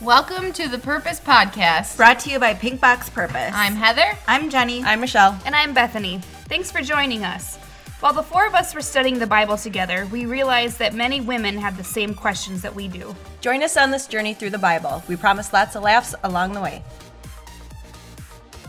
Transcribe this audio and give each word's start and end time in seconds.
Welcome 0.00 0.52
to 0.52 0.68
the 0.68 0.78
Purpose 0.78 1.18
Podcast. 1.18 1.96
Brought 1.96 2.20
to 2.20 2.30
you 2.30 2.38
by 2.38 2.54
Pink 2.54 2.80
Box 2.80 3.10
Purpose. 3.10 3.50
I'm 3.52 3.74
Heather. 3.74 4.16
I'm 4.28 4.48
Jenny. 4.48 4.80
I'm 4.84 5.00
Michelle. 5.00 5.36
And 5.44 5.56
I'm 5.56 5.74
Bethany. 5.74 6.20
Thanks 6.48 6.70
for 6.70 6.80
joining 6.82 7.24
us. 7.24 7.56
While 7.98 8.12
the 8.12 8.22
four 8.22 8.46
of 8.46 8.54
us 8.54 8.76
were 8.76 8.80
studying 8.80 9.18
the 9.18 9.26
Bible 9.26 9.56
together, 9.56 10.06
we 10.12 10.24
realized 10.24 10.78
that 10.78 10.94
many 10.94 11.20
women 11.20 11.58
have 11.58 11.76
the 11.76 11.82
same 11.82 12.14
questions 12.14 12.62
that 12.62 12.76
we 12.76 12.86
do. 12.86 13.12
Join 13.40 13.64
us 13.64 13.76
on 13.76 13.90
this 13.90 14.06
journey 14.06 14.34
through 14.34 14.50
the 14.50 14.58
Bible. 14.58 15.02
We 15.08 15.16
promise 15.16 15.52
lots 15.52 15.74
of 15.74 15.82
laughs 15.82 16.14
along 16.22 16.52
the 16.52 16.60
way. 16.60 16.84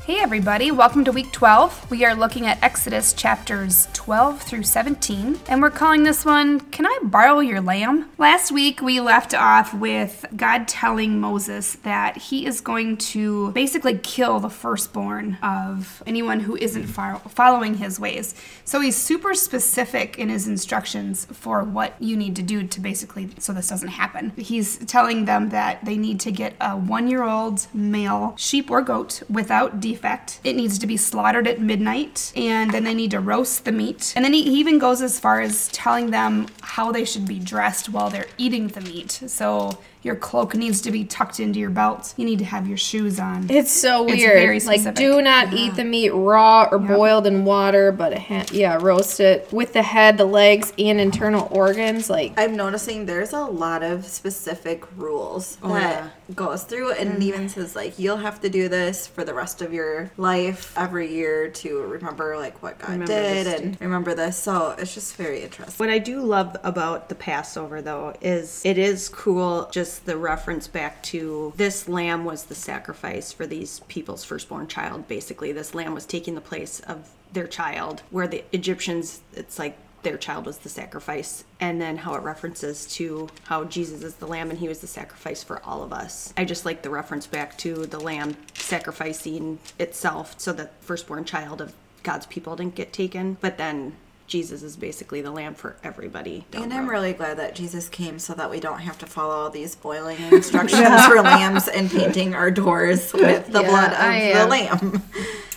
Hey, 0.09 0.21
everybody, 0.21 0.71
welcome 0.71 1.03
to 1.03 1.11
week 1.11 1.31
12. 1.31 1.91
We 1.91 2.03
are 2.03 2.15
looking 2.15 2.47
at 2.47 2.63
Exodus 2.63 3.13
chapters 3.13 3.87
12 3.93 4.41
through 4.41 4.63
17, 4.63 5.39
and 5.47 5.61
we're 5.61 5.69
calling 5.69 6.01
this 6.01 6.25
one, 6.25 6.61
Can 6.71 6.87
I 6.87 6.97
Borrow 7.03 7.41
Your 7.41 7.61
Lamb? 7.61 8.09
Last 8.17 8.51
week, 8.51 8.81
we 8.81 8.99
left 8.99 9.35
off 9.35 9.71
with 9.71 10.25
God 10.35 10.67
telling 10.67 11.19
Moses 11.19 11.75
that 11.83 12.17
he 12.17 12.47
is 12.47 12.59
going 12.59 12.97
to 12.97 13.51
basically 13.51 13.99
kill 13.99 14.39
the 14.39 14.49
firstborn 14.49 15.37
of 15.43 16.01
anyone 16.07 16.39
who 16.39 16.55
isn't 16.55 16.87
following 16.87 17.75
his 17.75 17.99
ways. 17.99 18.33
So 18.65 18.81
he's 18.81 18.95
super 18.95 19.35
specific 19.35 20.17
in 20.17 20.29
his 20.29 20.47
instructions 20.47 21.25
for 21.25 21.63
what 21.63 21.93
you 21.99 22.17
need 22.17 22.35
to 22.37 22.41
do 22.41 22.65
to 22.65 22.81
basically 22.81 23.29
so 23.37 23.53
this 23.53 23.69
doesn't 23.69 23.89
happen. 23.89 24.31
He's 24.37 24.79
telling 24.87 25.25
them 25.25 25.49
that 25.49 25.85
they 25.85 25.97
need 25.97 26.19
to 26.21 26.31
get 26.31 26.55
a 26.59 26.75
one 26.75 27.07
year 27.07 27.21
old 27.21 27.67
male 27.75 28.33
sheep 28.37 28.71
or 28.71 28.81
goat 28.81 29.21
without 29.29 29.79
defect 29.79 29.98
It 30.43 30.55
needs 30.55 30.79
to 30.79 30.87
be 30.87 30.97
slaughtered 30.97 31.47
at 31.47 31.59
midnight, 31.59 32.31
and 32.35 32.71
then 32.71 32.83
they 32.83 32.93
need 32.93 33.11
to 33.11 33.19
roast 33.19 33.65
the 33.65 33.71
meat. 33.71 34.13
And 34.15 34.25
then 34.25 34.33
he 34.33 34.41
even 34.41 34.79
goes 34.79 35.01
as 35.01 35.19
far 35.19 35.41
as 35.41 35.67
telling 35.69 36.11
them 36.11 36.47
how 36.61 36.91
they 36.91 37.05
should 37.05 37.27
be 37.27 37.39
dressed 37.39 37.89
while 37.89 38.09
they're 38.09 38.27
eating 38.37 38.67
the 38.69 38.81
meat. 38.81 39.11
So 39.11 39.77
your 40.01 40.15
cloak 40.15 40.55
needs 40.55 40.81
to 40.81 40.91
be 40.91 41.03
tucked 41.03 41.39
into 41.39 41.59
your 41.59 41.69
belt. 41.69 42.13
You 42.15 42.25
need 42.25 42.39
to 42.39 42.45
have 42.45 42.67
your 42.67 42.77
shoes 42.77 43.19
on. 43.19 43.49
It's 43.49 43.71
so 43.71 44.03
weird. 44.03 44.19
It's 44.19 44.25
very 44.25 44.59
specific. 44.59 44.85
like, 44.85 44.95
do 44.95 45.21
not 45.21 45.51
yeah. 45.51 45.59
eat 45.59 45.75
the 45.75 45.83
meat 45.83 46.11
raw 46.11 46.69
or 46.71 46.79
yep. 46.79 46.87
boiled 46.87 47.27
in 47.27 47.43
water, 47.43 47.91
but 47.91 48.17
ha- 48.17 48.45
yeah, 48.51 48.77
roast 48.79 49.19
it 49.19 49.51
with 49.51 49.73
the 49.73 49.81
head, 49.81 50.17
the 50.17 50.25
legs, 50.25 50.71
and 50.77 51.01
internal 51.01 51.49
organs. 51.51 52.09
Like 52.09 52.33
I'm 52.37 52.55
noticing, 52.55 53.05
there's 53.05 53.33
a 53.33 53.43
lot 53.43 53.83
of 53.83 54.05
specific 54.05 54.85
rules 54.95 55.57
oh, 55.61 55.73
that 55.73 56.03
yeah. 56.03 56.35
goes 56.35 56.63
through, 56.63 56.93
and 56.93 57.09
mm-hmm. 57.11 57.21
it 57.21 57.25
even 57.25 57.49
says 57.49 57.75
like 57.75 57.99
you'll 57.99 58.17
have 58.17 58.39
to 58.41 58.49
do 58.49 58.69
this 58.69 59.05
for 59.05 59.25
the 59.25 59.33
rest 59.33 59.61
of 59.61 59.73
your 59.73 60.11
life 60.15 60.73
every 60.77 61.13
year 61.13 61.49
to 61.49 61.81
remember 61.81 62.37
like 62.37 62.63
what 62.63 62.79
God 62.79 62.91
remember 62.91 63.13
did 63.13 63.47
and 63.47 63.81
remember 63.81 64.15
this. 64.15 64.37
So 64.37 64.75
it's 64.77 64.93
just 64.93 65.17
very 65.17 65.41
interesting. 65.41 65.75
What 65.77 65.93
I 65.93 65.99
do 65.99 66.21
love 66.21 66.55
about 66.63 67.09
the 67.09 67.15
Passover 67.15 67.81
though 67.81 68.15
is 68.21 68.61
it 68.63 68.77
is 68.77 69.09
cool 69.09 69.67
just 69.73 69.88
the 69.97 70.17
reference 70.17 70.67
back 70.67 71.01
to 71.03 71.53
this 71.57 71.87
lamb 71.87 72.25
was 72.25 72.43
the 72.43 72.55
sacrifice 72.55 73.31
for 73.31 73.47
these 73.47 73.79
people's 73.87 74.23
firstborn 74.23 74.67
child. 74.67 75.07
Basically, 75.07 75.51
this 75.51 75.73
lamb 75.73 75.95
was 75.95 76.05
taking 76.05 76.35
the 76.35 76.41
place 76.41 76.79
of 76.81 77.09
their 77.33 77.47
child, 77.47 78.03
where 78.11 78.27
the 78.27 78.43
Egyptians, 78.51 79.21
it's 79.33 79.57
like 79.57 79.77
their 80.03 80.17
child 80.17 80.45
was 80.45 80.59
the 80.59 80.69
sacrifice 80.69 81.43
and 81.59 81.81
then 81.81 81.97
how 81.97 82.13
it 82.13 82.21
references 82.21 82.85
to 82.85 83.27
how 83.43 83.65
Jesus 83.65 84.01
is 84.03 84.15
the 84.15 84.27
lamb 84.27 84.49
and 84.49 84.59
he 84.59 84.67
was 84.67 84.79
the 84.79 84.87
sacrifice 84.87 85.43
for 85.43 85.61
all 85.63 85.83
of 85.83 85.91
us. 85.91 86.33
I 86.37 86.45
just 86.45 86.65
like 86.65 86.81
the 86.81 86.89
reference 86.89 87.27
back 87.27 87.57
to 87.59 87.85
the 87.85 87.99
lamb 87.99 88.37
sacrificing 88.53 89.59
itself 89.77 90.35
so 90.37 90.53
that 90.53 90.81
firstborn 90.81 91.25
child 91.25 91.59
of 91.59 91.73
God's 92.03 92.25
people 92.27 92.55
didn't 92.55 92.75
get 92.75 92.93
taken, 92.93 93.37
but 93.41 93.57
then 93.57 93.95
Jesus 94.29 94.61
is 94.61 94.77
basically 94.77 95.21
the 95.21 95.31
lamb 95.31 95.55
for 95.55 95.75
everybody. 95.83 96.45
And 96.53 96.71
I'm 96.71 96.87
really 96.87 97.13
glad 97.13 97.37
that 97.39 97.55
Jesus 97.55 97.89
came 97.89 98.19
so 98.19 98.35
that 98.35 98.49
we 98.51 98.59
don't 98.59 98.79
have 98.79 98.97
to 98.99 99.07
follow 99.07 99.33
all 99.33 99.49
these 99.49 99.75
boiling 99.75 100.21
instructions 100.31 101.05
for 101.07 101.21
lambs 101.21 101.67
and 101.67 101.89
painting 101.89 102.35
our 102.35 102.51
doors 102.51 103.11
with 103.11 103.47
the 103.47 103.61
yeah, 103.61 103.67
blood 103.67 103.91
of 103.91 103.99
I, 103.99 104.33
the 104.33 104.45
lamb. 104.45 105.03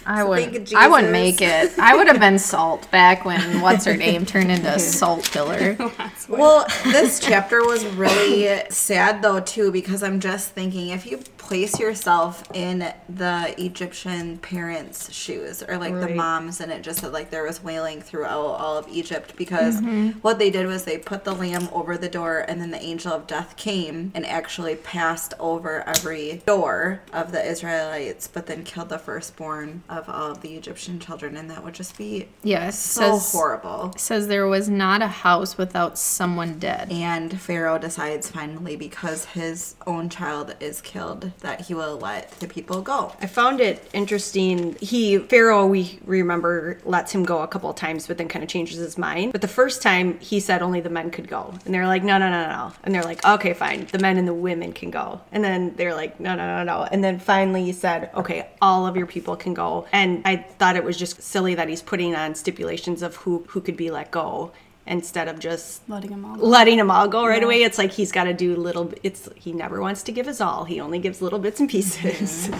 I 0.06 0.22
so 0.22 0.28
would. 0.28 0.74
I 0.74 0.88
wouldn't 0.88 1.12
make 1.12 1.40
it. 1.40 1.78
I 1.78 1.96
would 1.96 2.06
have 2.06 2.20
been 2.20 2.38
salt 2.52 2.90
back 2.90 3.24
when 3.24 3.60
what's 3.60 3.84
her 3.84 3.96
name 3.96 4.26
turned 4.26 4.50
into 4.50 4.78
salt 4.78 5.24
killer. 5.24 5.76
well, 6.28 6.66
this 6.84 7.20
chapter 7.20 7.64
was 7.64 7.84
really 7.86 8.62
sad 8.70 9.22
though 9.22 9.40
too 9.40 9.70
because 9.72 10.02
I'm 10.02 10.20
just 10.20 10.50
thinking 10.50 10.88
if 10.88 11.06
you 11.06 11.18
place 11.42 11.78
yourself 11.78 12.44
in 12.54 12.92
the 13.08 13.54
Egyptian 13.58 14.38
parents' 14.38 15.12
shoes 15.12 15.62
or 15.62 15.76
like 15.76 15.92
right. 15.92 16.08
the 16.08 16.14
moms, 16.14 16.60
and 16.60 16.70
it 16.72 16.82
just 16.82 17.00
said 17.00 17.12
like 17.12 17.30
there 17.30 17.44
was 17.44 17.62
wailing 17.62 18.00
throughout 18.00 18.32
all 18.32 18.78
of 18.78 18.88
Egypt 18.88 19.34
because 19.36 19.80
mm-hmm. 19.80 20.10
what 20.20 20.38
they 20.38 20.50
did 20.50 20.66
was 20.66 20.84
they 20.84 20.98
put 20.98 21.24
the 21.24 21.34
lamb 21.34 21.68
over 21.72 21.98
the 21.98 22.08
door, 22.08 22.44
and 22.48 22.60
then 22.60 22.70
the 22.70 22.80
angel 22.80 23.12
of 23.12 23.26
death 23.26 23.56
came 23.56 24.12
and 24.14 24.24
actually 24.24 24.76
passed 24.76 25.34
over 25.38 25.86
every 25.86 26.42
door 26.46 27.02
of 27.12 27.32
the 27.32 27.44
Israelites, 27.44 28.28
but 28.28 28.46
then 28.46 28.64
killed 28.64 28.88
the 28.88 28.98
firstborn 28.98 29.82
of 29.98 30.08
all 30.08 30.30
of 30.30 30.40
the 30.40 30.54
Egyptian 30.54 30.98
children, 30.98 31.36
and 31.36 31.50
that 31.50 31.62
would 31.64 31.74
just 31.74 31.96
be 31.96 32.28
yes, 32.42 32.78
so 32.78 33.18
says, 33.18 33.32
horrible. 33.32 33.92
Says 33.96 34.28
there 34.28 34.46
was 34.46 34.68
not 34.68 35.02
a 35.02 35.08
house 35.08 35.58
without 35.58 35.98
someone 35.98 36.58
dead, 36.58 36.90
and 36.90 37.40
Pharaoh 37.40 37.78
decides 37.78 38.30
finally 38.30 38.76
because 38.76 39.26
his 39.26 39.74
own 39.86 40.08
child 40.08 40.54
is 40.60 40.80
killed 40.80 41.32
that 41.40 41.62
he 41.62 41.74
will 41.74 41.98
let 41.98 42.30
the 42.40 42.46
people 42.46 42.82
go. 42.82 43.14
I 43.20 43.26
found 43.26 43.60
it 43.60 43.88
interesting. 43.92 44.76
He 44.80 45.18
Pharaoh, 45.18 45.66
we 45.66 45.98
remember, 46.04 46.78
lets 46.84 47.12
him 47.12 47.24
go 47.24 47.42
a 47.42 47.48
couple 47.48 47.70
of 47.70 47.76
times, 47.76 48.06
but 48.06 48.18
then 48.18 48.28
kind 48.28 48.42
of 48.42 48.48
changes 48.48 48.78
his 48.78 48.98
mind. 48.98 49.32
But 49.32 49.40
the 49.40 49.48
first 49.48 49.82
time 49.82 50.18
he 50.20 50.40
said 50.40 50.62
only 50.62 50.80
the 50.80 50.90
men 50.90 51.10
could 51.10 51.28
go, 51.28 51.54
and 51.64 51.74
they're 51.74 51.86
like, 51.86 52.02
no, 52.02 52.18
no, 52.18 52.30
no, 52.30 52.48
no, 52.48 52.72
and 52.84 52.94
they're 52.94 53.02
like, 53.02 53.24
okay, 53.24 53.52
fine, 53.52 53.86
the 53.92 53.98
men 53.98 54.16
and 54.16 54.26
the 54.26 54.34
women 54.34 54.72
can 54.72 54.90
go, 54.90 55.20
and 55.32 55.44
then 55.44 55.74
they're 55.76 55.94
like, 55.94 56.18
no, 56.20 56.34
no, 56.34 56.46
no, 56.46 56.64
no, 56.64 56.88
and 56.90 57.02
then 57.02 57.18
finally 57.18 57.64
he 57.64 57.72
said, 57.72 58.10
okay, 58.14 58.48
all 58.60 58.86
of 58.86 58.96
your 58.96 59.06
people 59.06 59.36
can 59.36 59.54
go, 59.54 59.81
and 59.92 60.22
I 60.24 60.36
thought 60.36 60.76
it 60.76 60.84
was 60.84 60.96
just 60.96 61.22
silly 61.22 61.54
that 61.54 61.68
he's 61.68 61.82
putting 61.82 62.14
on 62.14 62.34
stipulations 62.34 63.02
of 63.02 63.16
who 63.16 63.44
who 63.48 63.60
could 63.60 63.76
be 63.76 63.90
let 63.90 64.10
go 64.10 64.52
instead 64.86 65.28
of 65.28 65.38
just 65.38 65.88
letting 65.88 66.10
them 66.10 66.24
all 66.24 66.36
go. 66.36 66.44
letting 66.44 66.76
them 66.76 66.90
all 66.90 67.08
go 67.08 67.26
right 67.26 67.40
yeah. 67.40 67.46
away. 67.46 67.62
It's 67.62 67.78
like 67.78 67.92
he's 67.92 68.12
got 68.12 68.24
to 68.24 68.34
do 68.34 68.56
little. 68.56 68.92
It's 69.02 69.28
he 69.36 69.52
never 69.52 69.80
wants 69.80 70.02
to 70.04 70.12
give 70.12 70.26
his 70.26 70.40
all. 70.40 70.64
He 70.64 70.80
only 70.80 70.98
gives 70.98 71.22
little 71.22 71.38
bits 71.38 71.60
and 71.60 71.68
pieces. 71.68 72.50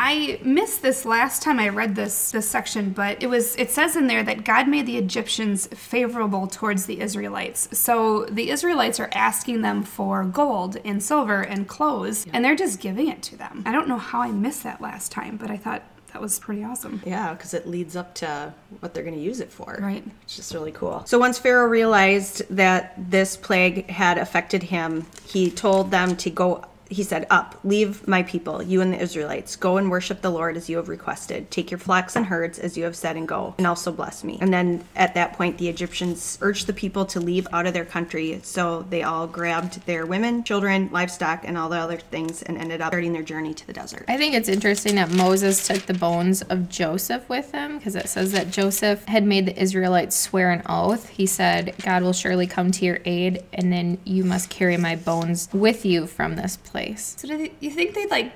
I 0.00 0.38
missed 0.44 0.82
this 0.82 1.04
last 1.04 1.42
time 1.42 1.58
I 1.58 1.70
read 1.70 1.96
this 1.96 2.30
this 2.30 2.48
section, 2.48 2.90
but 2.90 3.20
it 3.20 3.26
was 3.26 3.56
it 3.56 3.72
says 3.72 3.96
in 3.96 4.06
there 4.06 4.22
that 4.22 4.44
God 4.44 4.68
made 4.68 4.86
the 4.86 4.96
Egyptians 4.96 5.66
favorable 5.68 6.46
towards 6.46 6.86
the 6.86 7.00
Israelites. 7.00 7.68
So 7.76 8.24
the 8.26 8.50
Israelites 8.50 9.00
are 9.00 9.10
asking 9.12 9.62
them 9.62 9.82
for 9.82 10.22
gold 10.22 10.76
and 10.84 11.02
silver 11.02 11.42
and 11.42 11.66
clothes, 11.66 12.26
and 12.32 12.44
they're 12.44 12.54
just 12.54 12.78
giving 12.78 13.08
it 13.08 13.22
to 13.24 13.36
them. 13.36 13.64
I 13.66 13.72
don't 13.72 13.88
know 13.88 13.98
how 13.98 14.20
I 14.20 14.30
missed 14.30 14.62
that 14.62 14.80
last 14.80 15.10
time, 15.10 15.36
but 15.36 15.50
I 15.50 15.56
thought 15.56 15.82
that 16.18 16.22
was 16.22 16.40
pretty 16.40 16.64
awesome. 16.64 17.00
Yeah, 17.06 17.32
because 17.32 17.54
it 17.54 17.64
leads 17.68 17.94
up 17.94 18.12
to 18.16 18.52
what 18.80 18.92
they're 18.92 19.04
going 19.04 19.14
to 19.14 19.22
use 19.22 19.38
it 19.38 19.52
for. 19.52 19.78
Right. 19.80 20.02
It's 20.24 20.34
just 20.34 20.52
really 20.52 20.72
cool. 20.72 21.04
So 21.06 21.16
once 21.16 21.38
Pharaoh 21.38 21.68
realized 21.68 22.42
that 22.50 22.94
this 23.08 23.36
plague 23.36 23.88
had 23.88 24.18
affected 24.18 24.64
him, 24.64 25.06
he 25.28 25.48
told 25.48 25.92
them 25.92 26.16
to 26.16 26.28
go 26.28 26.64
he 26.90 27.02
said, 27.02 27.26
Up, 27.30 27.58
leave 27.64 28.06
my 28.08 28.22
people, 28.22 28.62
you 28.62 28.80
and 28.80 28.92
the 28.92 29.00
Israelites. 29.00 29.56
Go 29.56 29.76
and 29.76 29.90
worship 29.90 30.22
the 30.22 30.30
Lord 30.30 30.56
as 30.56 30.68
you 30.68 30.76
have 30.76 30.88
requested. 30.88 31.50
Take 31.50 31.70
your 31.70 31.78
flocks 31.78 32.16
and 32.16 32.26
herds 32.26 32.58
as 32.58 32.76
you 32.76 32.84
have 32.84 32.96
said, 32.96 33.16
and 33.16 33.28
go, 33.28 33.54
and 33.58 33.66
also 33.66 33.92
bless 33.92 34.24
me. 34.24 34.38
And 34.40 34.52
then 34.52 34.84
at 34.96 35.14
that 35.14 35.34
point, 35.34 35.58
the 35.58 35.68
Egyptians 35.68 36.38
urged 36.40 36.66
the 36.66 36.72
people 36.72 37.04
to 37.06 37.20
leave 37.20 37.46
out 37.52 37.66
of 37.66 37.74
their 37.74 37.84
country. 37.84 38.40
So 38.42 38.82
they 38.88 39.02
all 39.02 39.26
grabbed 39.26 39.84
their 39.86 40.06
women, 40.06 40.44
children, 40.44 40.88
livestock, 40.92 41.42
and 41.44 41.58
all 41.58 41.68
the 41.68 41.76
other 41.76 41.98
things 41.98 42.42
and 42.42 42.56
ended 42.56 42.80
up 42.80 42.90
starting 42.90 43.12
their 43.12 43.22
journey 43.22 43.54
to 43.54 43.66
the 43.66 43.72
desert. 43.72 44.04
I 44.08 44.16
think 44.16 44.34
it's 44.34 44.48
interesting 44.48 44.94
that 44.96 45.10
Moses 45.10 45.66
took 45.66 45.84
the 45.86 45.94
bones 45.94 46.42
of 46.42 46.68
Joseph 46.68 47.28
with 47.28 47.52
him 47.52 47.78
because 47.78 47.96
it 47.96 48.08
says 48.08 48.32
that 48.32 48.50
Joseph 48.50 49.04
had 49.04 49.24
made 49.24 49.46
the 49.46 49.60
Israelites 49.60 50.16
swear 50.16 50.50
an 50.50 50.62
oath. 50.66 51.08
He 51.10 51.26
said, 51.26 51.74
God 51.82 52.02
will 52.02 52.12
surely 52.12 52.46
come 52.46 52.70
to 52.72 52.84
your 52.84 53.00
aid, 53.04 53.44
and 53.52 53.72
then 53.72 53.98
you 54.04 54.24
must 54.24 54.50
carry 54.50 54.76
my 54.76 54.96
bones 54.96 55.48
with 55.52 55.84
you 55.84 56.06
from 56.06 56.36
this 56.36 56.56
place 56.56 56.77
place. 56.78 57.16
So 57.18 57.28
do 57.28 57.48
you 57.60 57.70
think 57.70 57.94
they'd 57.94 58.10
like 58.10 58.32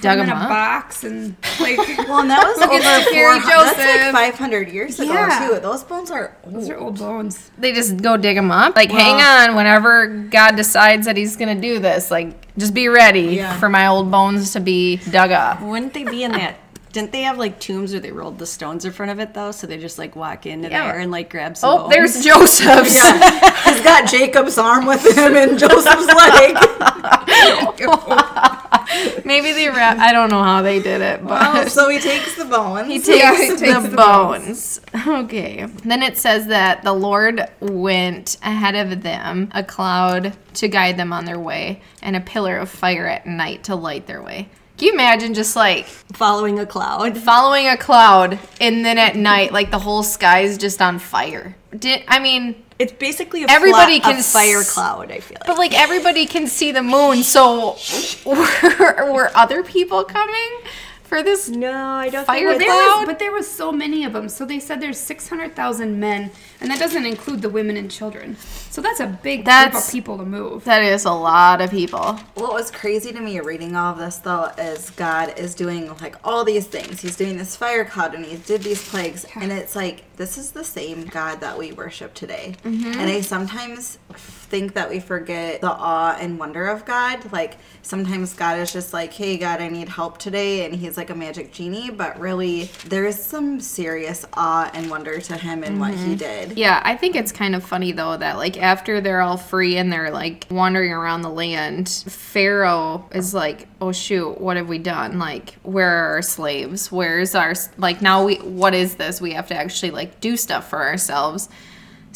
dug 0.00 0.18
them 0.18 0.26
in 0.26 0.32
a 0.32 0.34
up? 0.34 0.48
box 0.48 1.04
and 1.04 1.36
like? 1.60 1.78
well, 2.08 2.20
and 2.20 2.30
that 2.30 2.44
was 2.44 2.58
over 2.62 2.78
four. 3.10 3.50
That's 3.50 3.78
like 3.78 4.12
five 4.12 4.38
hundred 4.38 4.70
years 4.70 5.00
ago 5.00 5.12
yeah. 5.12 5.48
too. 5.48 5.60
Those 5.60 5.82
bones 5.84 6.10
are 6.10 6.36
old. 6.44 6.54
those 6.54 6.68
are 6.68 6.76
old 6.76 6.98
bones. 6.98 7.50
They 7.58 7.72
just 7.72 7.96
go 7.98 8.16
dig 8.16 8.36
them 8.36 8.50
up. 8.50 8.76
Like, 8.76 8.90
well, 8.90 8.98
hang 8.98 9.48
on, 9.50 9.56
whenever 9.56 10.06
God 10.06 10.56
decides 10.56 11.06
that 11.06 11.16
He's 11.16 11.36
gonna 11.36 11.60
do 11.60 11.78
this, 11.78 12.10
like, 12.10 12.54
just 12.56 12.74
be 12.74 12.88
ready 12.88 13.36
yeah. 13.36 13.58
for 13.58 13.68
my 13.68 13.86
old 13.86 14.10
bones 14.10 14.52
to 14.52 14.60
be 14.60 14.96
dug 15.10 15.30
up. 15.30 15.62
Wouldn't 15.62 15.94
they 15.94 16.04
be 16.04 16.22
in 16.24 16.32
that 16.32 16.56
didn't 16.96 17.12
they 17.12 17.24
have 17.24 17.36
like 17.36 17.60
tombs 17.60 17.92
where 17.92 18.00
they 18.00 18.10
rolled 18.10 18.38
the 18.38 18.46
stones 18.46 18.86
in 18.86 18.90
front 18.90 19.12
of 19.12 19.20
it 19.20 19.34
though? 19.34 19.50
So 19.50 19.66
they 19.66 19.76
just 19.76 19.98
like 19.98 20.16
walk 20.16 20.46
into 20.46 20.70
yeah. 20.70 20.90
there 20.90 21.00
and 21.00 21.10
like 21.10 21.28
grab 21.28 21.54
some. 21.54 21.68
Oh, 21.68 21.78
bones. 21.80 21.90
there's 21.90 22.24
Joseph's. 22.24 22.94
yeah, 22.96 23.70
he's 23.70 23.82
got 23.82 24.08
Jacob's 24.08 24.56
arm 24.56 24.86
with 24.86 25.04
him 25.04 25.36
and 25.36 25.58
Joseph's 25.58 26.06
leg. 26.06 26.56
Maybe 29.26 29.52
they 29.52 29.68
wrap. 29.68 29.98
I 29.98 30.10
don't 30.10 30.30
know 30.30 30.42
how 30.42 30.62
they 30.62 30.80
did 30.80 31.02
it, 31.02 31.20
but 31.20 31.32
well, 31.32 31.68
so 31.68 31.90
he 31.90 31.98
takes 31.98 32.34
the 32.34 32.46
bones. 32.46 32.88
He 32.96 32.98
takes, 32.98 33.18
yeah, 33.18 33.36
he 33.36 33.48
takes 33.48 33.60
the, 33.60 33.88
the, 33.90 33.96
bones. 33.96 34.80
bones. 34.94 35.06
Okay. 35.06 35.66
Then 35.84 36.02
it 36.02 36.16
says 36.16 36.46
that 36.46 36.82
the 36.82 36.94
Lord 36.94 37.46
went 37.60 38.38
ahead 38.42 38.74
of 38.74 39.02
them, 39.02 39.50
a 39.52 39.62
cloud 39.62 40.34
to 40.54 40.68
guide 40.68 40.96
them 40.96 41.12
on 41.12 41.26
their 41.26 41.38
way, 41.38 41.82
and 42.00 42.16
a 42.16 42.20
pillar 42.20 42.56
of 42.56 42.70
fire 42.70 43.06
at 43.06 43.26
night 43.26 43.64
to 43.64 43.74
light 43.74 44.06
their 44.06 44.22
way. 44.22 44.48
Can 44.76 44.88
you 44.88 44.92
imagine 44.92 45.32
just 45.32 45.56
like 45.56 45.86
Following 45.86 46.58
a 46.58 46.66
cloud. 46.66 47.16
following 47.16 47.66
a 47.66 47.76
cloud 47.76 48.38
and 48.60 48.84
then 48.84 48.98
at 48.98 49.16
night, 49.16 49.52
like 49.52 49.70
the 49.70 49.78
whole 49.78 50.02
sky's 50.02 50.58
just 50.58 50.82
on 50.82 50.98
fire? 50.98 51.56
Did 51.76 52.02
I 52.08 52.18
mean? 52.18 52.62
It's 52.78 52.92
basically 52.92 53.44
a 53.44 53.46
Everybody 53.48 54.00
can 54.00 54.18
a 54.18 54.22
fire 54.22 54.62
cloud. 54.62 55.10
I 55.10 55.20
feel 55.20 55.38
like. 55.40 55.46
But 55.46 55.56
like 55.56 55.72
everybody 55.72 56.26
can 56.26 56.46
see 56.46 56.72
the 56.72 56.82
moon, 56.82 57.22
so 57.22 57.76
were, 58.26 59.12
were 59.12 59.30
other 59.34 59.62
people 59.62 60.04
coming 60.04 60.60
for 61.06 61.22
this? 61.22 61.48
no, 61.48 61.72
I 61.72 62.08
don't 62.08 62.24
Fire 62.26 62.48
think 62.48 62.60
There 62.60 62.68
it's- 62.68 62.84
cloud? 62.92 62.98
was, 63.00 63.06
but 63.06 63.18
there 63.18 63.32
was 63.32 63.48
so 63.48 63.72
many 63.72 64.04
of 64.04 64.12
them. 64.12 64.28
So 64.28 64.44
they 64.44 64.58
said 64.60 64.80
there's 64.80 64.98
600,000 64.98 65.98
men, 66.00 66.30
and 66.60 66.70
that 66.70 66.78
doesn't 66.78 67.06
include 67.06 67.42
the 67.42 67.48
women 67.48 67.76
and 67.76 67.90
children. 67.90 68.36
So 68.70 68.80
that's 68.82 69.00
a 69.00 69.06
big 69.06 69.44
that's, 69.44 69.64
group 69.64 69.72
That's- 69.72 69.88
of 69.88 69.92
people 69.92 70.18
to 70.18 70.24
move. 70.24 70.64
That 70.64 70.82
is 70.82 71.04
a 71.04 71.12
lot 71.12 71.60
of 71.60 71.70
people. 71.70 72.14
What 72.34 72.52
was 72.52 72.70
crazy 72.70 73.12
to 73.12 73.20
me 73.20 73.40
reading 73.40 73.76
all 73.76 73.92
of 73.92 73.98
this 73.98 74.16
though 74.18 74.50
is 74.58 74.90
God 74.90 75.38
is 75.38 75.54
doing 75.54 75.88
like 76.00 76.16
all 76.24 76.44
these 76.44 76.66
things. 76.66 77.00
He's 77.00 77.16
doing 77.16 77.36
this 77.38 77.56
fire 77.56 77.84
cloud 77.84 78.14
and 78.14 78.24
he 78.24 78.36
did 78.36 78.62
these 78.62 78.86
plagues, 78.88 79.24
and 79.34 79.52
it's 79.52 79.76
like 79.76 80.04
this 80.16 80.36
is 80.38 80.50
the 80.52 80.64
same 80.64 81.04
God 81.06 81.40
that 81.40 81.58
we 81.58 81.72
worship 81.72 82.14
today. 82.14 82.54
Mm-hmm. 82.64 82.98
And 83.00 83.10
I 83.10 83.20
sometimes 83.20 83.98
think 84.48 84.74
that 84.74 84.88
we 84.88 85.00
forget 85.00 85.60
the 85.60 85.70
awe 85.70 86.16
and 86.20 86.38
wonder 86.38 86.66
of 86.66 86.84
God. 86.84 87.32
Like 87.32 87.56
sometimes 87.82 88.34
God 88.34 88.58
is 88.58 88.72
just 88.72 88.92
like, 88.92 89.12
"Hey 89.12 89.36
God, 89.36 89.60
I 89.60 89.68
need 89.68 89.88
help 89.88 90.18
today," 90.18 90.64
and 90.64 90.74
He's 90.74 90.96
like 90.96 91.10
a 91.10 91.14
magic 91.14 91.52
genie. 91.52 91.90
But 91.90 92.18
really, 92.18 92.64
there 92.86 93.04
is 93.04 93.22
some 93.22 93.60
serious 93.60 94.24
awe 94.34 94.70
and 94.72 94.90
wonder 94.90 95.20
to 95.20 95.36
Him 95.36 95.64
and 95.64 95.80
what 95.80 95.94
He 95.94 95.96
mm-hmm. 95.96 96.14
did. 96.14 96.58
Yeah, 96.58 96.80
I 96.84 96.96
think 96.96 97.16
it's 97.16 97.32
kind 97.32 97.54
of 97.54 97.64
funny 97.64 97.92
though 97.92 98.16
that 98.16 98.36
like 98.36 98.60
after 98.60 99.00
they're 99.00 99.20
all 99.20 99.36
free 99.36 99.76
and 99.76 99.92
they're 99.92 100.10
like 100.10 100.46
wandering 100.50 100.92
around 100.92 101.22
the 101.22 101.30
land, 101.30 101.88
Pharaoh 102.06 103.08
is 103.12 103.34
like, 103.34 103.68
"Oh 103.80 103.92
shoot, 103.92 104.40
what 104.40 104.56
have 104.56 104.68
we 104.68 104.78
done? 104.78 105.18
Like, 105.18 105.54
where 105.62 105.90
are 105.90 106.14
our 106.14 106.22
slaves? 106.22 106.90
Where's 106.92 107.34
our 107.34 107.54
like 107.76 108.00
now 108.00 108.24
we 108.24 108.36
what 108.36 108.74
is 108.74 108.94
this? 108.96 109.20
We 109.20 109.32
have 109.32 109.48
to 109.48 109.54
actually 109.54 109.90
like 109.90 110.20
do 110.20 110.36
stuff 110.36 110.70
for 110.70 110.82
ourselves." 110.82 111.48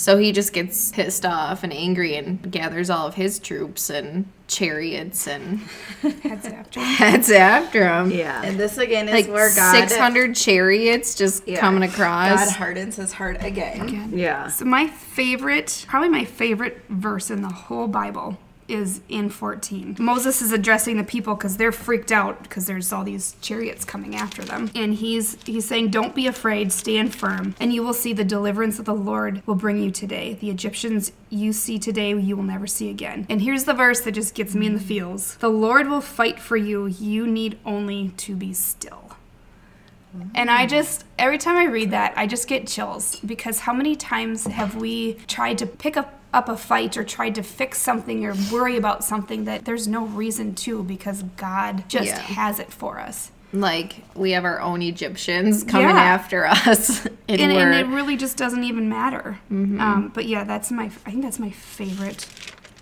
So 0.00 0.17
he 0.17 0.32
just 0.32 0.55
gets 0.55 0.91
pissed 0.93 1.26
off 1.26 1.62
and 1.62 1.75
angry 1.75 2.17
and 2.17 2.50
gathers 2.50 2.88
all 2.88 3.06
of 3.06 3.14
his 3.17 3.38
troops 3.38 3.91
and 3.91 4.25
chariots 4.49 5.29
and 5.29 5.58
Heads 6.23 6.47
after. 6.47 6.81
heads 6.81 7.31
after 7.31 7.87
him. 7.87 8.11
Yeah. 8.11 8.41
And 8.43 8.58
this 8.58 8.79
again 8.79 9.08
is 9.08 9.12
Like 9.12 9.29
where 9.29 9.55
God 9.55 9.73
600 9.88 10.35
chariots 10.35 11.14
just 11.14 11.47
Yeah. 11.47 11.61
coming 11.61 11.82
across. 11.82 12.47
God 12.47 12.50
hardens 12.56 12.97
His 12.97 13.12
heart 13.12 13.44
again. 13.44 14.12
yeah. 14.17 14.49
So 14.49 14.64
my 14.64 14.87
favorite, 14.87 15.85
probably 15.87 16.08
my 16.08 16.25
favorite 16.25 16.81
verse 16.88 17.31
in 17.31 17.43
the 17.43 17.49
whole 17.50 17.87
Bible 17.87 18.38
is 18.71 19.01
in 19.09 19.29
14. 19.29 19.97
Moses 19.99 20.41
is 20.41 20.53
addressing 20.53 20.97
the 20.97 21.05
people 21.05 21.35
because 21.35 21.57
they're 21.57 21.73
freaked 21.73 22.13
out 22.13 22.43
because 22.43 22.67
there's 22.67 22.93
all 22.93 23.05
these 23.05 23.37
chariots 23.41 23.85
coming 23.85 24.15
after 24.15 24.43
them. 24.43 24.71
And 24.75 24.95
he's 24.95 25.37
he's 25.45 25.67
saying, 25.67 25.91
Don't 25.91 26.15
be 26.15 26.27
afraid, 26.27 26.73
stand 26.73 27.15
firm, 27.15 27.55
and 27.61 27.73
you 27.73 27.83
will 27.83 27.95
see 27.95 28.13
the 28.13 28.25
deliverance 28.25 28.77
that 28.77 28.87
the 28.87 28.95
Lord 28.95 29.43
will 29.47 29.55
bring 29.55 29.83
you 29.83 29.91
today. 29.91 30.35
The 30.35 30.51
Egyptians 30.51 31.13
you 31.29 31.53
see 31.53 31.79
today, 31.79 32.15
you 32.15 32.37
will 32.37 32.45
never 32.45 32.67
see 32.67 32.91
again. 32.91 33.27
And 33.29 33.43
here's 33.43 33.65
the 33.65 33.75
verse 33.75 34.01
that 34.01 34.13
just 34.13 34.35
gets 34.35 34.55
me 34.55 34.67
in 34.67 34.75
the 34.75 34.81
feels. 34.81 35.37
The 35.37 35.49
Lord 35.49 35.89
will 35.89 36.01
fight 36.01 36.39
for 36.39 36.57
you. 36.57 36.87
You 36.87 37.27
need 37.27 37.59
only 37.65 38.11
to 38.19 38.37
be 38.37 38.53
still. 38.55 39.11
And 40.35 40.51
I 40.51 40.67
just, 40.67 41.05
every 41.19 41.39
time 41.39 41.57
I 41.57 41.65
read 41.65 41.93
that, 41.93 42.15
I 42.17 42.27
just 42.27 42.49
get 42.49 42.67
chills 42.67 43.21
because 43.21 43.61
how 43.61 43.73
many 43.73 43.95
times 43.95 44.45
have 44.47 44.77
we 44.77 45.15
tried 45.27 45.59
to 45.59 45.67
pick 45.67 45.97
up, 45.97 46.20
up 46.32 46.49
a 46.49 46.56
fight 46.56 46.97
or 46.97 47.05
tried 47.05 47.35
to 47.35 47.43
fix 47.43 47.79
something 47.81 48.25
or 48.25 48.35
worry 48.53 48.77
about 48.77 49.03
something 49.05 49.44
that 49.44 49.65
there's 49.65 49.88
no 49.88 50.05
reason 50.06 50.55
to 50.55 50.82
because 50.85 51.23
God 51.37 51.88
just 51.88 52.06
Yeah. 52.06 52.19
has 52.21 52.59
it 52.59 52.73
for 52.73 52.99
us? 53.00 53.31
like 53.53 54.05
we 54.15 54.31
have 54.31 54.44
our 54.44 54.61
own 54.61 54.81
Egyptians 54.81 55.65
coming 55.65 55.88
Yeah. 55.88 56.00
after 56.00 56.47
us, 56.47 57.05
and, 57.29 57.41
And, 57.41 57.50
and 57.53 57.75
it 57.75 57.93
really 57.93 58.17
just 58.17 58.37
doesn't 58.37 58.62
even 58.62 58.88
matter. 58.88 59.41
Um, 59.50 60.12
but 60.15 60.27
yeah, 60.27 60.44
that's 60.44 60.71
my, 60.71 60.85
I 60.85 61.11
think 61.11 61.23
that's 61.23 61.41
my 61.41 61.50
favorite, 61.50 62.23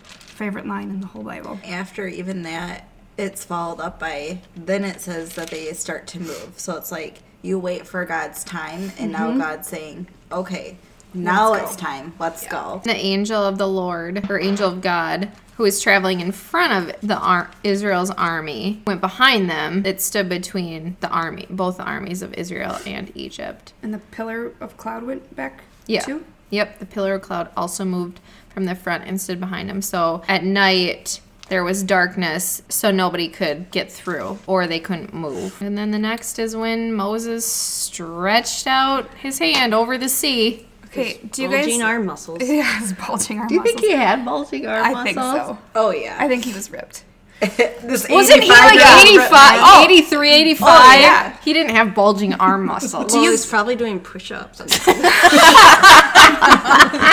favorite 0.02 0.66
line 0.66 0.90
in 0.90 1.00
the 1.00 1.06
whole 1.06 1.22
Bible. 1.22 1.58
after 1.64 2.06
even 2.06 2.42
that, 2.42 2.86
it's 3.16 3.44
followed 3.46 3.80
up 3.80 3.98
by 3.98 4.40
then 4.54 4.84
it 4.84 5.00
says 5.00 5.34
that 5.36 5.48
they 5.50 5.72
start 5.72 6.06
to 6.08 6.20
move. 6.20 6.52
So 6.58 6.76
it's 6.76 6.92
like 6.92 7.20
you 7.40 7.58
wait 7.58 7.86
for 7.86 8.04
God's 8.04 8.44
time, 8.44 8.92
and 8.98 9.12
now 9.12 9.36
God's 9.38 9.68
saying, 9.68 10.06
"Okay, 10.30 10.76
now 11.24 11.54
it's 11.54 11.76
time. 11.76 12.14
Let's 12.18 12.46
go." 12.46 12.80
the 12.84 12.94
angel 12.96 13.42
of 13.44 13.58
the 13.58 13.68
Lord 13.68 14.28
or 14.30 14.40
angel 14.40 14.68
of 14.68 14.80
God 14.80 15.30
who 15.56 15.64
was 15.64 15.80
traveling 15.80 16.20
in 16.20 16.30
front 16.30 16.72
of 16.90 17.00
the 17.08 17.16
ar- 17.18 17.50
Israel's 17.64 18.10
army 18.12 18.80
went 18.86 19.00
behind 19.00 19.50
them. 19.50 19.82
It 19.84 20.00
stood 20.00 20.28
between 20.28 20.96
the 21.00 21.08
army, 21.08 21.46
both 21.50 21.78
the 21.78 21.82
armies 21.82 22.22
of 22.22 22.32
Israel 22.34 22.78
and 22.86 23.10
Egypt. 23.16 23.72
And 23.82 23.92
the 23.92 23.98
pillar 23.98 24.52
of 24.60 24.76
cloud 24.76 25.02
went 25.02 25.34
back 25.34 25.62
Yeah. 25.86 26.02
too? 26.02 26.24
Yep, 26.50 26.78
the 26.78 26.86
pillar 26.86 27.14
of 27.14 27.22
cloud 27.22 27.48
also 27.56 27.84
moved 27.84 28.20
from 28.54 28.66
the 28.66 28.76
front 28.76 29.04
and 29.04 29.20
stood 29.20 29.40
behind 29.40 29.68
him. 29.68 29.82
So 29.82 30.22
at 30.28 30.44
night 30.44 31.20
there 31.48 31.64
was 31.64 31.82
darkness, 31.82 32.62
so 32.68 32.90
nobody 32.92 33.26
could 33.28 33.70
get 33.72 33.90
through 33.90 34.38
or 34.46 34.66
they 34.68 34.78
couldn't 34.78 35.12
move. 35.12 35.60
And 35.60 35.76
then 35.76 35.90
the 35.90 35.98
next 35.98 36.38
is 36.38 36.54
when 36.54 36.92
Moses 36.92 37.44
stretched 37.44 38.66
out 38.66 39.08
his 39.14 39.38
hand 39.40 39.74
over 39.74 39.98
the 39.98 40.08
sea. 40.08 40.67
Okay, 40.88 41.20
do 41.30 41.42
you 41.42 41.48
Bulging 41.48 41.80
guys... 41.80 41.88
arm 41.88 42.06
muscles. 42.06 42.38
Yeah, 42.42 42.80
his 42.80 42.92
bulging 42.94 43.38
arm 43.38 43.44
muscles. 43.44 43.48
Do 43.48 43.54
you 43.54 43.62
think 43.62 43.80
he 43.80 43.92
had 43.92 44.24
bulging 44.24 44.66
arm 44.66 44.82
muscles? 44.82 44.96
I 44.96 45.04
think 45.04 45.16
so. 45.18 45.58
Oh 45.74 45.90
yeah, 45.90 46.16
I 46.18 46.28
think 46.28 46.44
he 46.44 46.52
was 46.52 46.70
ripped. 46.70 47.04
this 47.40 48.08
Wasn't 48.08 48.42
he 48.42 48.50
85 48.50 48.74
like 48.74 49.06
85, 49.06 49.60
oh. 49.62 49.84
83, 49.84 50.32
85? 50.32 50.68
Oh, 50.68 51.00
yeah. 51.00 51.36
He 51.44 51.52
didn't 51.52 51.76
have 51.76 51.94
bulging 51.94 52.34
arm 52.34 52.66
muscles. 52.72 53.12
Well, 53.12 53.22
he 53.22 53.28
was 53.28 53.46
probably 53.46 53.76
doing 53.76 54.00
push-ups. 54.00 54.58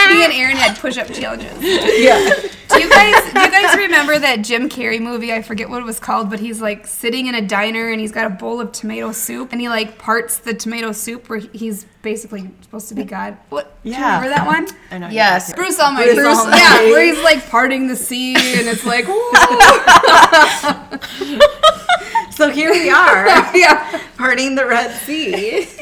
Me 0.05 0.23
and 0.23 0.33
Aaron 0.33 0.57
had 0.57 0.79
push-up 0.79 1.13
challenges. 1.13 1.51
Yeah, 1.61 2.33
Do 2.75 2.81
you 2.83 2.89
guys 2.89 3.33
do 3.33 3.39
you 3.39 3.51
guys 3.51 3.75
remember 3.77 4.19
that 4.19 4.41
Jim 4.43 4.69
Carrey 4.69 4.99
movie? 5.01 5.31
I 5.33 5.41
forget 5.41 5.69
what 5.69 5.81
it 5.81 5.85
was 5.85 5.99
called, 5.99 6.29
but 6.29 6.39
he's 6.39 6.61
like 6.61 6.87
sitting 6.87 7.27
in 7.27 7.35
a 7.35 7.41
diner 7.41 7.89
and 7.89 7.99
he's 8.01 8.11
got 8.11 8.27
a 8.27 8.29
bowl 8.29 8.59
of 8.61 8.71
tomato 8.71 9.11
soup 9.11 9.51
and 9.51 9.61
he 9.61 9.69
like 9.69 9.97
parts 9.97 10.39
the 10.39 10.53
tomato 10.53 10.91
soup 10.91 11.29
where 11.29 11.39
he's 11.39 11.85
basically 12.01 12.49
supposed 12.61 12.89
to 12.89 12.95
be 12.95 13.03
God. 13.03 13.37
What? 13.49 13.81
Do 13.83 13.89
you 13.89 13.95
Yeah. 13.95 14.15
remember 14.21 14.29
that 14.35 14.45
one? 14.47 14.67
I 14.91 14.97
know. 14.97 15.09
Yes. 15.09 15.53
Bruce 15.53 15.79
Almighty. 15.79 16.15
Bruce 16.15 16.37
Almighty. 16.37 16.57
Yeah, 16.61 16.91
where 16.91 17.03
he's 17.13 17.23
like 17.23 17.49
parting 17.49 17.87
the 17.87 17.95
sea 17.95 18.35
and 18.35 18.67
it's 18.67 18.85
like, 18.85 19.05
so 22.35 22.49
here 22.49 22.71
we 22.71 22.89
are, 22.89 23.25
yeah. 23.55 24.01
parting 24.17 24.55
the 24.55 24.65
Red 24.65 24.91
Sea. 25.01 25.67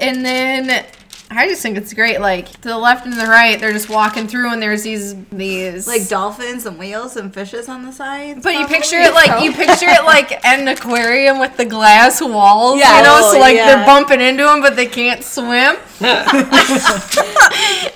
And 0.00 0.24
then 0.24 0.86
I 1.30 1.46
just 1.46 1.60
think 1.60 1.76
it's 1.76 1.92
great. 1.92 2.20
Like 2.20 2.46
to 2.62 2.68
the 2.68 2.78
left 2.78 3.04
and 3.04 3.12
the 3.14 3.26
right, 3.26 3.60
they're 3.60 3.72
just 3.72 3.90
walking 3.90 4.26
through, 4.26 4.50
and 4.52 4.62
there's 4.62 4.82
these 4.82 5.14
these 5.26 5.86
Like 5.86 6.08
dolphins 6.08 6.64
and 6.64 6.78
whales 6.78 7.16
and 7.16 7.32
fishes 7.34 7.68
on 7.68 7.84
the 7.84 7.92
sides. 7.92 8.42
But 8.42 8.54
you 8.54 8.66
picture 8.66 8.96
it 8.98 9.12
like 9.12 9.42
you 9.44 9.52
picture 9.52 9.88
it 9.88 10.04
like 10.04 10.42
an 10.46 10.66
aquarium 10.68 11.38
with 11.38 11.56
the 11.58 11.66
glass 11.66 12.22
walls, 12.22 12.78
Yeah. 12.78 12.96
you 12.96 13.02
know. 13.02 13.18
Oh, 13.22 13.32
so 13.32 13.38
like 13.40 13.56
yeah. 13.56 13.66
they're 13.76 13.84
bumping 13.86 14.20
into 14.22 14.44
them, 14.44 14.60
but 14.62 14.74
they 14.74 14.86
can't 14.86 15.22
swim 15.22 15.76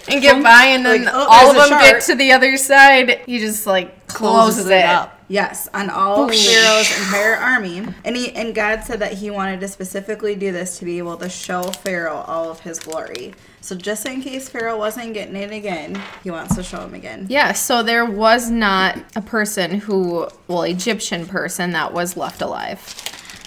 and 0.08 0.20
get 0.20 0.42
by. 0.42 0.64
And 0.66 0.84
then 0.84 1.04
Like, 1.04 1.14
oh, 1.14 1.26
all 1.28 1.50
of 1.50 1.56
there's 1.56 1.66
a 1.66 1.70
them 1.70 1.80
get 1.80 2.02
to 2.02 2.14
the 2.14 2.32
other 2.32 2.56
side. 2.56 3.20
He 3.26 3.38
just 3.38 3.66
like 3.66 4.06
closes, 4.08 4.68
it 4.68 4.84
up. 4.84 5.18
Yes, 5.32 5.66
on 5.72 5.88
all 5.88 6.18
oh, 6.18 6.28
of 6.28 6.34
Pharaoh's 6.34 6.90
entire 6.90 7.36
army. 7.36 7.86
And 8.04 8.14
he 8.14 8.32
and 8.32 8.54
God 8.54 8.84
said 8.84 8.98
that 8.98 9.14
he 9.14 9.30
wanted 9.30 9.60
to 9.60 9.68
specifically 9.68 10.34
do 10.34 10.52
this 10.52 10.78
to 10.78 10.84
be 10.84 10.98
able 10.98 11.16
to 11.16 11.30
show 11.30 11.62
Pharaoh 11.62 12.22
all 12.26 12.50
of 12.50 12.60
his 12.60 12.78
glory. 12.78 13.32
So 13.62 13.74
just 13.74 14.04
in 14.04 14.20
case 14.20 14.50
Pharaoh 14.50 14.76
wasn't 14.76 15.14
getting 15.14 15.36
it 15.36 15.50
again, 15.50 15.98
he 16.22 16.30
wants 16.30 16.54
to 16.56 16.62
show 16.62 16.82
him 16.82 16.92
again. 16.92 17.28
Yeah, 17.30 17.52
so 17.52 17.82
there 17.82 18.04
was 18.04 18.50
not 18.50 18.98
a 19.16 19.22
person 19.22 19.80
who, 19.80 20.28
well, 20.48 20.64
Egyptian 20.64 21.24
person 21.24 21.70
that 21.70 21.94
was 21.94 22.14
left 22.14 22.42
alive. 22.42 22.78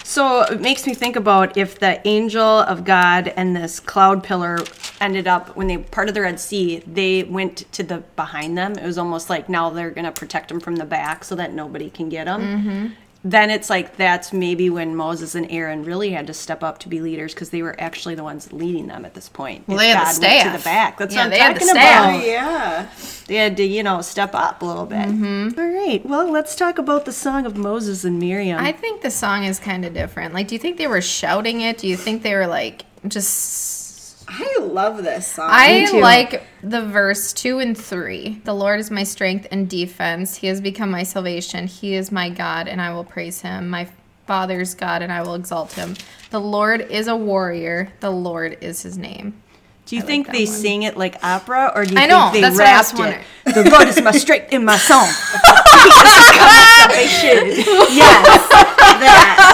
So 0.06 0.42
it 0.42 0.60
makes 0.60 0.86
me 0.86 0.94
think 0.94 1.16
about 1.16 1.56
if 1.56 1.80
the 1.80 2.00
angel 2.06 2.40
of 2.40 2.84
God 2.84 3.26
and 3.36 3.56
this 3.56 3.80
cloud 3.80 4.22
pillar 4.22 4.60
ended 5.00 5.26
up 5.26 5.56
when 5.56 5.66
they 5.66 5.78
parted 5.78 6.14
the 6.14 6.20
Red 6.20 6.38
Sea, 6.38 6.78
they 6.86 7.24
went 7.24 7.70
to 7.72 7.82
the 7.82 7.98
behind 8.14 8.56
them. 8.56 8.78
It 8.78 8.86
was 8.86 8.98
almost 8.98 9.28
like 9.28 9.48
now 9.48 9.68
they're 9.68 9.90
gonna 9.90 10.12
protect 10.12 10.48
them 10.48 10.60
from 10.60 10.76
the 10.76 10.84
back 10.84 11.24
so 11.24 11.34
that 11.34 11.52
nobody 11.52 11.90
can 11.90 12.08
get 12.08 12.26
them. 12.26 12.40
Mm-hmm. 12.40 12.86
Then 13.28 13.50
it's 13.50 13.68
like 13.68 13.96
that's 13.96 14.32
maybe 14.32 14.70
when 14.70 14.94
Moses 14.94 15.34
and 15.34 15.50
Aaron 15.50 15.82
really 15.84 16.10
had 16.10 16.28
to 16.28 16.34
step 16.34 16.62
up 16.62 16.78
to 16.78 16.88
be 16.88 17.00
leaders 17.00 17.34
because 17.34 17.50
they 17.50 17.60
were 17.60 17.74
actually 17.80 18.14
the 18.14 18.22
ones 18.22 18.52
leading 18.52 18.86
them 18.86 19.04
at 19.04 19.14
this 19.14 19.28
point. 19.28 19.66
Well, 19.66 19.78
they 19.78 19.88
had 19.88 19.94
the 19.94 19.98
God 19.98 20.04
went 20.06 20.14
staff. 20.16 20.52
to 20.52 20.58
the 20.58 20.64
back. 20.64 20.98
That's 20.98 21.12
Yeah, 21.14 21.20
what 21.20 21.24
I'm 21.24 21.30
they 21.30 21.38
had 21.38 21.56
the 21.56 21.60
talking 21.60 21.74
staff. 21.74 22.14
about. 22.14 22.24
yeah. 22.26 22.90
They 23.26 23.34
had 23.34 23.56
to, 23.56 23.64
you 23.64 23.82
know, 23.82 24.00
step 24.00 24.32
up 24.34 24.62
a 24.62 24.64
little 24.64 24.86
bit. 24.86 25.08
Mm-hmm. 25.08 25.58
All 25.58 25.66
right. 25.66 26.06
Well, 26.06 26.30
let's 26.30 26.54
talk 26.54 26.78
about 26.78 27.04
the 27.04 27.12
song 27.12 27.46
of 27.46 27.56
Moses 27.56 28.04
and 28.04 28.20
Miriam. 28.20 28.60
I 28.60 28.70
think 28.70 29.02
the 29.02 29.10
song 29.10 29.42
is 29.42 29.58
kind 29.58 29.84
of 29.84 29.92
different. 29.92 30.32
Like, 30.32 30.46
do 30.46 30.54
you 30.54 30.60
think 30.60 30.76
they 30.78 30.86
were 30.86 31.00
shouting 31.02 31.62
it? 31.62 31.78
Do 31.78 31.88
you 31.88 31.96
think 31.96 32.22
they 32.22 32.34
were 32.34 32.46
like 32.46 32.84
just 33.08 33.85
I 34.28 34.58
love 34.60 35.02
this 35.02 35.26
song. 35.26 35.48
I 35.50 35.90
like 35.92 36.42
the 36.62 36.82
verse 36.84 37.32
two 37.32 37.58
and 37.60 37.76
three. 37.76 38.40
The 38.44 38.54
Lord 38.54 38.80
is 38.80 38.90
my 38.90 39.04
strength 39.04 39.46
and 39.50 39.68
defense. 39.68 40.36
He 40.36 40.48
has 40.48 40.60
become 40.60 40.90
my 40.90 41.04
salvation. 41.04 41.66
He 41.66 41.94
is 41.94 42.10
my 42.10 42.30
God, 42.30 42.66
and 42.68 42.80
I 42.80 42.92
will 42.92 43.04
praise 43.04 43.40
him. 43.40 43.68
My 43.68 43.88
Father's 44.26 44.74
God, 44.74 45.02
and 45.02 45.12
I 45.12 45.22
will 45.22 45.34
exalt 45.34 45.72
him. 45.72 45.94
The 46.30 46.40
Lord 46.40 46.80
is 46.80 47.06
a 47.06 47.16
warrior. 47.16 47.92
The 48.00 48.10
Lord 48.10 48.58
is 48.60 48.82
his 48.82 48.98
name. 48.98 49.40
Do 49.86 49.94
you 49.94 50.02
I 50.02 50.04
think 50.04 50.26
that 50.26 50.32
they 50.32 50.46
one. 50.46 50.54
sing 50.54 50.82
it 50.82 50.96
like 50.96 51.22
opera, 51.22 51.70
or 51.72 51.84
do 51.84 51.94
you 51.94 52.00
I 52.00 52.08
think 52.08 52.32
they 52.32 52.40
that's 52.40 52.56
what 52.56 52.64
rapped 52.64 52.94
wondering. 52.98 53.24
it? 53.46 53.54
The 53.54 53.70
Lord 53.70 53.86
is 53.86 54.02
my 54.02 54.10
strength 54.10 54.52
in 54.52 54.64
my 54.64 54.76
song. 54.78 55.06
yes, 57.94 58.75
that. 59.00 59.52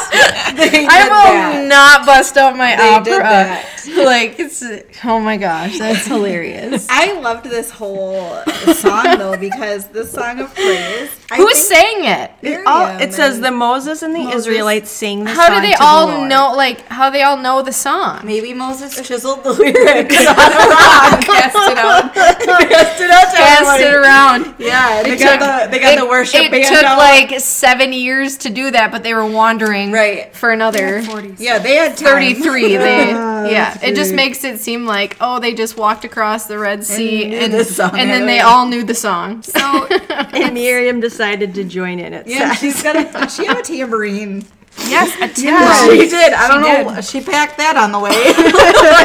They 0.52 0.68
did 0.68 0.88
I 0.88 1.04
will 1.04 1.32
that. 1.32 1.66
not 1.66 2.06
bust 2.06 2.36
out 2.36 2.54
my 2.56 2.76
They 2.76 2.88
opera. 2.90 3.04
did 3.04 3.20
that. 3.22 3.68
Like 3.96 4.38
it's 4.38 4.62
oh 5.04 5.18
my 5.18 5.36
gosh, 5.36 5.78
that's 5.78 6.06
hilarious. 6.14 6.86
I 6.88 7.18
loved 7.18 7.46
this 7.46 7.68
whole 7.70 8.38
song 8.74 9.18
though 9.18 9.36
because 9.36 9.86
the 9.88 10.06
song 10.06 10.38
of 10.38 10.54
praise. 10.54 11.10
I 11.32 11.36
Who 11.38 11.46
think 11.48 11.56
sang 11.56 12.04
it? 12.04 12.30
Miriam 12.42 12.64
Oh, 12.66 12.96
it 13.00 13.12
says 13.12 13.40
the 13.40 13.50
Moses 13.50 14.02
and 14.02 14.14
the 14.14 14.20
Moses. 14.24 14.46
Israelites 14.46 14.90
sing 14.90 15.24
the 15.24 15.30
song. 15.34 15.36
How 15.36 15.46
song 15.48 15.56
do 15.56 15.60
they 15.66 15.72
to 15.72 15.78
the 15.78 15.84
all 15.84 16.06
Lord. 16.06 16.28
know? 16.28 16.52
Like 16.54 16.86
how 16.86 17.10
they 17.10 17.22
all 17.22 17.36
know 17.38 17.62
the 17.62 17.72
song? 17.72 18.20
maybe 18.24 18.54
Moses 18.54 18.94
chiseled 19.06 19.42
the 19.42 19.52
lyrics 19.52 20.16
on 20.28 20.36
a 20.36 20.66
rock. 20.76 21.24
Cast 21.24 21.56
it 21.56 21.78
out. 21.78 22.14
Passed 22.14 23.00
it 23.00 23.10
out 23.10 23.30
to 23.32 23.36
Cast 23.36 23.80
it 23.80 23.84
everybody. 23.84 23.84
around. 23.96 24.54
Yeah, 24.58 25.02
they 25.02 25.12
It 25.12 25.18
got 25.18 25.30
took- 25.32 25.40
the 25.40 25.70
they 25.72 25.82
got 25.82 25.94
it- 25.94 25.98
the 26.00 26.06
worship 26.06 26.40
It 26.42 26.50
band 26.52 26.66
took 26.66 26.84
out. 26.84 26.98
like 26.98 27.40
seven 27.40 27.92
years 27.92 28.36
to 28.38 28.50
do 28.50 28.70
that, 28.70 28.92
but 28.92 29.02
they 29.02 29.14
were 29.14 29.22
wandering 29.26 29.93
Right. 29.93 30.35
for 30.35 30.50
another 30.50 31.02
40s. 31.02 31.37
yeah, 31.38 31.59
they 31.59 31.76
had 31.76 31.97
time. 31.97 32.07
33. 32.07 32.76
They 32.76 33.12
Ah, 33.14 33.45
yeah. 33.49 33.71
that's 33.75 33.85
It 33.85 33.95
just 33.95 34.14
makes 34.14 34.45
it 34.45 34.59
seem 34.61 34.87
like 34.87 35.17
oh 35.21 35.38
they 35.38 35.55
just 35.55 35.76
walked 35.76 36.05
across 36.05 36.47
the 36.47 36.59
Red 36.59 36.85
Sea 36.85 37.29
knew 37.29 37.37
and 37.37 37.52
the 37.52 37.64
song 37.64 37.91
and 37.99 38.11
then 38.11 38.26
they 38.26 38.41
all 38.41 38.67
knew 38.67 38.85
the 38.85 38.95
song. 38.95 39.43
So 39.43 39.87
And 40.11 40.55
Miriam 40.55 41.00
decided 41.00 41.55
to 41.55 41.64
join 41.64 41.99
in 41.99 42.12
it. 42.14 42.26
Yeah, 42.26 42.55
she's 42.55 42.83
got 42.83 42.97
a 42.97 43.29
she 43.35 43.45
have 43.47 43.59
a 43.59 43.62
tambourine. 43.62 44.45
yes, 44.88 45.14
a 45.17 45.29
timbrel. 45.29 45.61
Yeah, 45.61 45.87
she 46.02 46.09
did. 46.09 46.33
I 46.33 46.49
don't 46.49 46.64
She 46.64 46.95
know. 46.95 47.00
She 47.02 47.21
packed 47.21 47.59
that 47.59 47.76
on 47.76 47.93
the 47.93 47.99
way. 47.99 48.11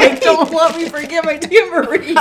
like, 0.10 0.22
don't 0.22 0.50
let 0.54 0.76
me 0.78 0.88
forget 0.88 1.26
my 1.26 1.36
tambourine. 1.38 2.16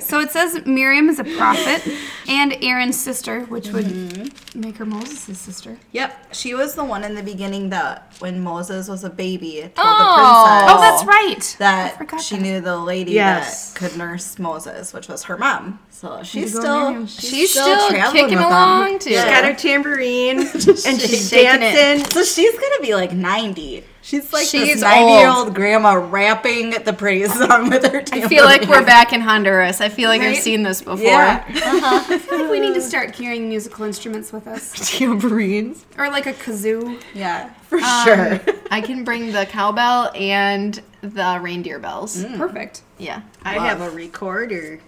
So 0.00 0.20
it 0.20 0.30
says 0.30 0.64
Miriam 0.66 1.08
is 1.08 1.18
a 1.18 1.24
prophet 1.24 1.82
and 2.28 2.56
Aaron's 2.62 3.00
sister, 3.00 3.40
which 3.42 3.68
would 3.68 3.90
make 4.16 4.32
her 4.54 4.84
Moses' 4.84 5.38
sister. 5.38 5.78
Yep, 5.92 6.34
she 6.34 6.54
was 6.54 6.74
the 6.74 6.84
one 6.84 7.04
in 7.04 7.14
the 7.14 7.22
beginning 7.22 7.70
that 7.70 8.12
when 8.18 8.40
Moses 8.40 8.86
was 8.88 9.02
a 9.02 9.08
baby 9.10 9.60
told 9.62 9.72
Oh. 9.78 9.98
the 9.98 10.04
princess 10.14 10.70
Oh, 10.70 10.80
that's 10.80 11.04
right. 11.04 11.56
That 11.58 12.20
she 12.22 12.36
that. 12.36 12.42
knew 12.42 12.60
the 12.60 12.76
lady 12.76 13.12
Yes. 13.12 13.72
that 13.72 13.78
could 13.78 13.96
nurse 13.96 14.38
Moses, 14.38 14.92
which 14.92 15.08
was 15.08 15.22
her 15.24 15.38
mom. 15.38 15.78
So 15.90 16.22
she's 16.22 16.50
still 16.56 17.06
she's, 17.06 17.30
She's 17.30 17.50
still, 17.52 17.78
still 17.88 18.12
kicking 18.12 18.24
with 18.30 18.38
them. 18.38 18.42
along, 18.48 18.98
too. 18.98 19.10
She's 19.10 19.18
Yeah. 19.18 19.40
got 19.40 19.44
her 19.44 19.54
tambourine 19.54 20.40
and 20.52 20.62
she's 20.62 20.82
Shaking 21.30 21.62
it. 21.62 21.72
dancing. 21.72 22.10
So 22.10 22.22
she's 22.24 22.52
gonna 22.52 22.80
be 22.82 22.94
like 22.94 23.12
ninety. 23.12 23.84
She's 24.04 24.32
like 24.32 24.46
She's 24.46 24.66
this 24.66 24.80
ninety-year-old 24.80 25.54
grandma 25.54 25.92
rapping 25.94 26.70
the 26.70 26.92
praise 26.92 27.32
song 27.38 27.70
with 27.70 27.84
her. 27.84 28.02
tambourine. 28.02 28.24
I 28.24 28.28
feel 28.28 28.44
like 28.44 28.62
we're 28.68 28.84
back 28.84 29.12
in 29.12 29.20
Honduras. 29.20 29.80
I 29.80 29.88
feel 29.88 30.08
like 30.08 30.20
I've 30.20 30.38
seen 30.38 30.64
this 30.64 30.82
before. 30.82 31.04
Yeah. 31.06 31.44
I 31.48 32.18
feel 32.18 32.40
like 32.40 32.50
we 32.50 32.58
need 32.58 32.74
to 32.74 32.80
start 32.82 33.12
carrying 33.12 33.48
musical 33.48 33.84
instruments 33.84 34.32
with 34.32 34.48
us, 34.48 34.72
Tambourines. 34.98 35.86
or 35.96 36.08
like 36.10 36.26
a 36.26 36.32
kazoo. 36.32 37.00
Yeah, 37.14 37.52
for 37.68 37.78
um, 37.78 38.04
sure. 38.04 38.40
I 38.72 38.80
can 38.80 39.04
bring 39.04 39.30
the 39.32 39.46
cowbell 39.46 40.10
and 40.16 40.82
the 41.02 41.38
reindeer 41.40 41.78
bells. 41.78 42.24
Mm. 42.24 42.38
Perfect. 42.38 42.82
Yeah. 42.98 43.22
I 43.44 43.54
have 43.54 43.80
a 43.80 43.90
recorder. 43.90 44.80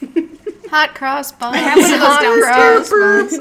Hot 0.72 0.94
cross 0.94 1.30
buns. 1.32 1.54
I 1.54 1.58
have 1.58 1.76
one 1.78 1.92
of 1.92 2.00
those 2.00 2.46
downstairs. 2.46 3.38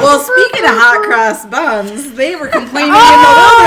well, 0.00 0.20
speaking 0.20 0.62
of 0.64 0.70
hot 0.70 1.02
cross 1.04 1.44
buns, 1.46 2.12
they 2.14 2.36
were 2.36 2.46
complaining 2.46 2.92
Oh, 2.92 3.58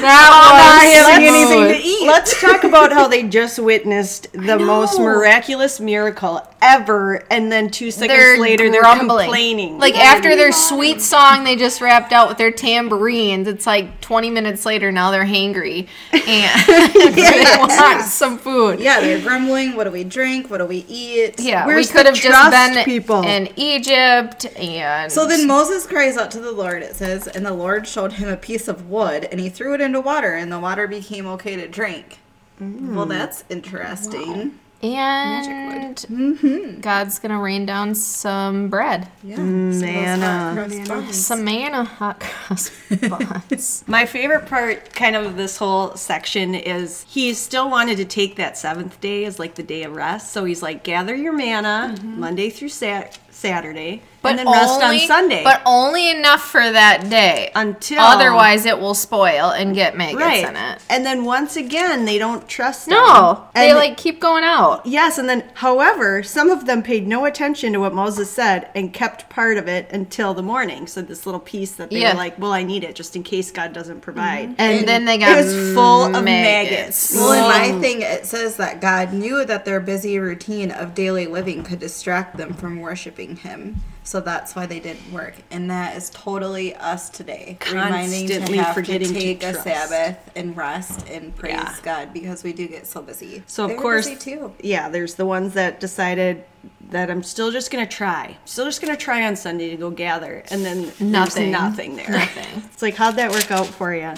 that 0.00 0.30
was 0.32 1.06
having 1.06 1.26
Let's- 1.26 1.50
anything 1.50 1.64
to 1.68 1.76
eat. 1.86 2.06
Let's 2.06 2.40
talk 2.40 2.64
about 2.64 2.92
how 2.92 3.08
they 3.08 3.24
just 3.24 3.58
witnessed 3.58 4.32
the 4.32 4.58
most 4.58 4.98
miraculous 4.98 5.78
miracle 5.80 6.40
ever, 6.60 7.24
and 7.30 7.50
then 7.50 7.70
two 7.70 7.90
seconds 7.90 8.18
they're 8.18 8.40
later 8.40 8.70
they're 8.70 8.82
complaining. 8.82 9.78
Like 9.78 9.96
after 9.96 10.36
their 10.36 10.52
sweet 10.52 11.00
song 11.00 11.44
they 11.44 11.56
just 11.56 11.80
wrapped 11.80 12.12
out 12.12 12.28
with 12.28 12.38
their 12.38 12.50
tambourines, 12.50 13.48
it's 13.48 13.66
like 13.66 14.00
20 14.00 14.30
minutes 14.30 14.66
later 14.66 14.92
now 14.92 15.10
they're 15.10 15.24
hangry 15.24 15.88
and 16.12 16.66
they 17.16 17.44
want 17.58 18.02
some 18.02 18.38
food. 18.38 18.80
Yeah, 18.80 19.00
they're 19.00 19.20
grumbling. 19.20 19.76
What 19.76 19.84
do 19.84 19.90
we 19.90 20.04
drink? 20.04 20.50
What 20.50 20.58
do 20.58 20.66
we 20.66 20.84
eat? 20.88 21.40
Yeah, 21.40 21.66
Where's 21.66 21.88
we 21.88 21.92
could 21.92 22.06
have 22.06 22.14
just 22.14 22.50
been 22.50 22.84
people? 22.84 23.22
in 23.22 23.48
Egypt 23.56 24.46
and 24.56 25.10
So 25.10 25.26
then 25.26 25.46
Moses 25.46 25.86
cries 25.86 26.16
out 26.16 26.30
to 26.32 26.40
the 26.40 26.52
Lord, 26.52 26.82
it 26.82 26.96
says, 26.96 27.26
and 27.26 27.44
the 27.44 27.54
Lord 27.54 27.86
showed 27.86 28.14
him 28.14 28.28
a 28.28 28.36
piece 28.36 28.68
of 28.68 28.88
wood, 28.88 29.24
and 29.30 29.40
he 29.40 29.48
threw 29.48 29.74
it 29.74 29.80
into 29.80 30.00
water, 30.00 30.34
and 30.34 30.52
the 30.52 30.60
water 30.60 30.86
became 30.86 31.26
okay 31.26 31.56
to 31.56 31.68
drink. 31.68 32.18
Well, 32.60 33.06
mm. 33.06 33.08
that's 33.08 33.44
interesting. 33.48 34.58
And 34.82 35.96
Mm-hmm. 35.98 36.80
God's 36.80 37.18
gonna 37.18 37.40
rain 37.40 37.66
down 37.66 37.94
some 37.94 38.68
bread, 38.68 39.08
Yeah. 39.24 39.36
Manna. 39.38 41.12
some 41.12 41.44
manna 41.44 41.84
hot 41.84 42.20
cross 42.20 42.70
buns. 43.08 43.84
My 43.88 44.06
favorite 44.06 44.46
part, 44.46 44.92
kind 44.94 45.16
of, 45.16 45.26
of 45.26 45.36
this 45.36 45.56
whole 45.58 45.96
section 45.96 46.54
is 46.54 47.04
he 47.08 47.34
still 47.34 47.68
wanted 47.70 47.96
to 47.96 48.04
take 48.04 48.36
that 48.36 48.56
seventh 48.56 49.00
day 49.00 49.24
as 49.24 49.38
like 49.38 49.56
the 49.56 49.62
day 49.62 49.82
of 49.82 49.94
rest. 49.96 50.32
So 50.32 50.44
he's 50.44 50.62
like, 50.62 50.84
gather 50.84 51.14
your 51.14 51.32
manna 51.32 51.96
Monday 52.04 52.50
through 52.50 52.68
Sat- 52.68 53.18
Saturday, 53.30 54.02
and 54.24 54.38
then 54.38 54.46
rest 54.50 54.82
on 54.82 54.98
Sunday. 55.00 55.44
But 55.44 55.62
only 55.64 56.10
enough 56.10 56.42
for 56.42 56.60
that 56.60 57.08
day. 57.08 57.50
Until- 57.54 58.00
otherwise 58.00 58.66
it 58.66 58.78
will 58.78 58.94
spoil 58.94 59.50
and 59.50 59.74
get 59.74 59.96
maggots 59.96 60.22
right, 60.22 60.44
in 60.48 60.56
it. 60.56 60.78
and 60.90 61.04
then 61.06 61.24
once 61.24 61.56
again 61.56 62.04
they 62.04 62.18
don't 62.18 62.48
trust. 62.48 62.88
No, 62.88 63.34
him. 63.34 63.36
they 63.54 63.68
And- 63.70 63.78
like 63.78 63.96
keep 63.96 64.20
going 64.20 64.44
out. 64.44 64.84
Yes, 64.86 65.18
and 65.18 65.28
then, 65.28 65.44
however, 65.54 66.22
some 66.22 66.50
of 66.50 66.66
them 66.66 66.82
paid 66.82 67.06
no 67.06 67.24
attention 67.24 67.72
to 67.72 67.80
what 67.80 67.94
Moses 67.94 68.30
said 68.30 68.68
and 68.74 68.92
kept 68.92 69.28
part 69.28 69.56
of 69.56 69.68
it 69.68 69.88
until 69.92 70.34
the 70.34 70.42
morning. 70.42 70.86
So 70.86 71.02
this 71.02 71.24
little 71.26 71.40
piece 71.40 71.72
that 71.72 71.90
they 71.90 72.00
Yeah. 72.00 72.12
were 72.12 72.18
like, 72.18 72.38
"Well, 72.38 72.52
I 72.52 72.62
need 72.62 72.84
it 72.84 72.94
just 72.94 73.16
in 73.16 73.22
case 73.22 73.50
God 73.50 73.72
doesn't 73.72 74.00
provide." 74.00 74.50
Mm-hmm. 74.50 74.60
And 74.60 74.88
then 74.88 75.04
they 75.04 75.18
got 75.18 75.38
it 75.38 75.44
was 75.44 75.74
full 75.74 76.04
of 76.04 76.24
maggots. 76.24 77.12
maggots. 77.12 77.14
Well, 77.16 77.32
in 77.32 77.74
my 77.74 77.80
thing, 77.80 78.02
it 78.02 78.26
says 78.26 78.56
that 78.56 78.80
God 78.80 79.12
knew 79.12 79.44
that 79.44 79.64
their 79.64 79.80
busy 79.80 80.18
routine 80.18 80.70
of 80.70 80.94
daily 80.94 81.26
living 81.26 81.62
could 81.64 81.78
distract 81.78 82.36
them 82.36 82.54
from 82.54 82.80
worshiping 82.80 83.36
Him. 83.36 83.80
So 84.08 84.20
that's 84.20 84.56
why 84.56 84.64
they 84.64 84.80
didn't 84.80 85.12
work. 85.12 85.34
And 85.50 85.70
that 85.70 85.94
is 85.94 86.08
totally 86.08 86.74
us 86.74 87.10
today. 87.10 87.58
reminding 87.70 88.26
to 88.28 88.32
Constantly 88.38 88.56
have 88.56 88.74
forgetting 88.74 89.08
to 89.08 89.12
to 89.14 89.20
take 89.20 89.42
a. 89.42 89.52
Sabbath 89.52 90.30
and 90.34 90.56
rest 90.56 91.06
and 91.10 91.36
praise 91.36 91.52
Yeah. 91.52 91.74
God 91.82 92.14
because 92.14 92.42
we 92.42 92.54
do 92.54 92.66
get 92.68 92.86
so 92.86 93.02
busy. 93.02 93.42
So 93.46 93.64
of 93.64 93.68
They 93.68 93.76
were 93.76 93.82
course, 93.82 94.08
busy 94.08 94.18
too. 94.18 94.54
yeah, 94.62 94.88
there's 94.88 95.16
the 95.16 95.26
ones 95.26 95.52
that 95.54 95.78
decided 95.78 96.42
that 96.88 97.10
I'm 97.10 97.22
still 97.22 97.50
just 97.50 97.70
gonna 97.70 97.84
try, 97.86 98.38
still 98.46 98.64
just 98.64 98.80
gonna 98.80 98.96
try 98.96 99.26
on 99.26 99.36
Sunday 99.36 99.68
to 99.72 99.76
go 99.76 99.90
gather, 99.90 100.42
and 100.50 100.64
then 100.64 100.90
Nothing. 100.98 101.50
there's 101.52 101.62
nothing 101.62 101.96
there. 101.96 102.08
Nothing. 102.08 102.62
It's 102.72 102.80
like 102.80 102.94
how'd 102.94 103.16
that 103.16 103.30
work 103.30 103.50
out 103.50 103.66
for 103.66 103.94
you? 103.94 104.14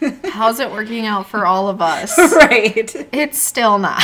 How's 0.30 0.60
it 0.60 0.70
working 0.70 1.06
out 1.06 1.28
for 1.28 1.44
all 1.44 1.68
of 1.68 1.80
us? 1.82 2.16
right. 2.34 2.94
It's 3.12 3.38
still 3.38 3.78
not. 3.80 4.00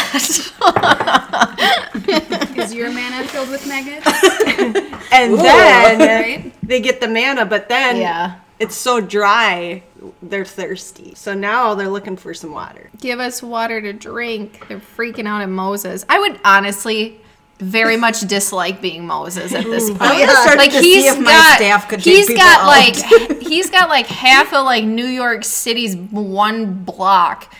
Is 2.64 2.74
your 2.74 2.90
manna 2.92 3.26
filled 3.28 3.50
with 3.50 3.66
maggots? 3.66 4.06
And 5.12 5.38
then 5.38 5.98
Right? 6.00 6.52
they 6.66 6.80
get 6.80 7.00
the 7.00 7.06
manna, 7.08 7.44
but 7.46 7.68
then 7.68 7.96
Yeah. 7.98 8.34
it's 8.58 8.74
so 8.74 9.00
dry, 9.00 9.82
they're 10.22 10.44
thirsty. 10.44 11.12
So 11.14 11.34
now 11.34 11.74
they're 11.74 11.88
looking 11.88 12.16
for 12.16 12.34
some 12.34 12.50
water. 12.52 12.90
Give 13.00 13.20
us 13.20 13.42
water 13.42 13.80
to 13.80 13.92
drink. 13.92 14.66
They're 14.68 14.80
freaking 14.80 15.26
out 15.28 15.40
at 15.42 15.48
Moses. 15.48 16.04
I 16.08 16.18
would 16.18 16.40
honestly 16.44 17.20
very 17.60 17.96
much 17.96 18.20
dislike 18.22 18.82
being 18.82 19.06
Moses 19.06 19.54
at 19.54 19.64
this 19.64 19.88
point. 19.88 20.00
I'm 20.02 20.58
like 20.58 20.72
to 20.72 20.80
he's 20.80 21.04
see 21.04 21.08
if 21.08 21.18
my 21.18 21.30
got, 21.30 21.56
staff 21.58 21.88
could 21.88 22.00
he's 22.00 22.26
people 22.26 22.42
got 22.42 22.60
out. 22.62 22.66
like 22.66 23.40
he's 23.42 23.70
got 23.70 23.88
like 23.88 24.06
half 24.08 24.52
of 24.52 24.64
like 24.64 24.84
New 24.84 25.06
York 25.06 25.44
City's 25.44 25.94
one 25.96 26.74
block 26.82 27.54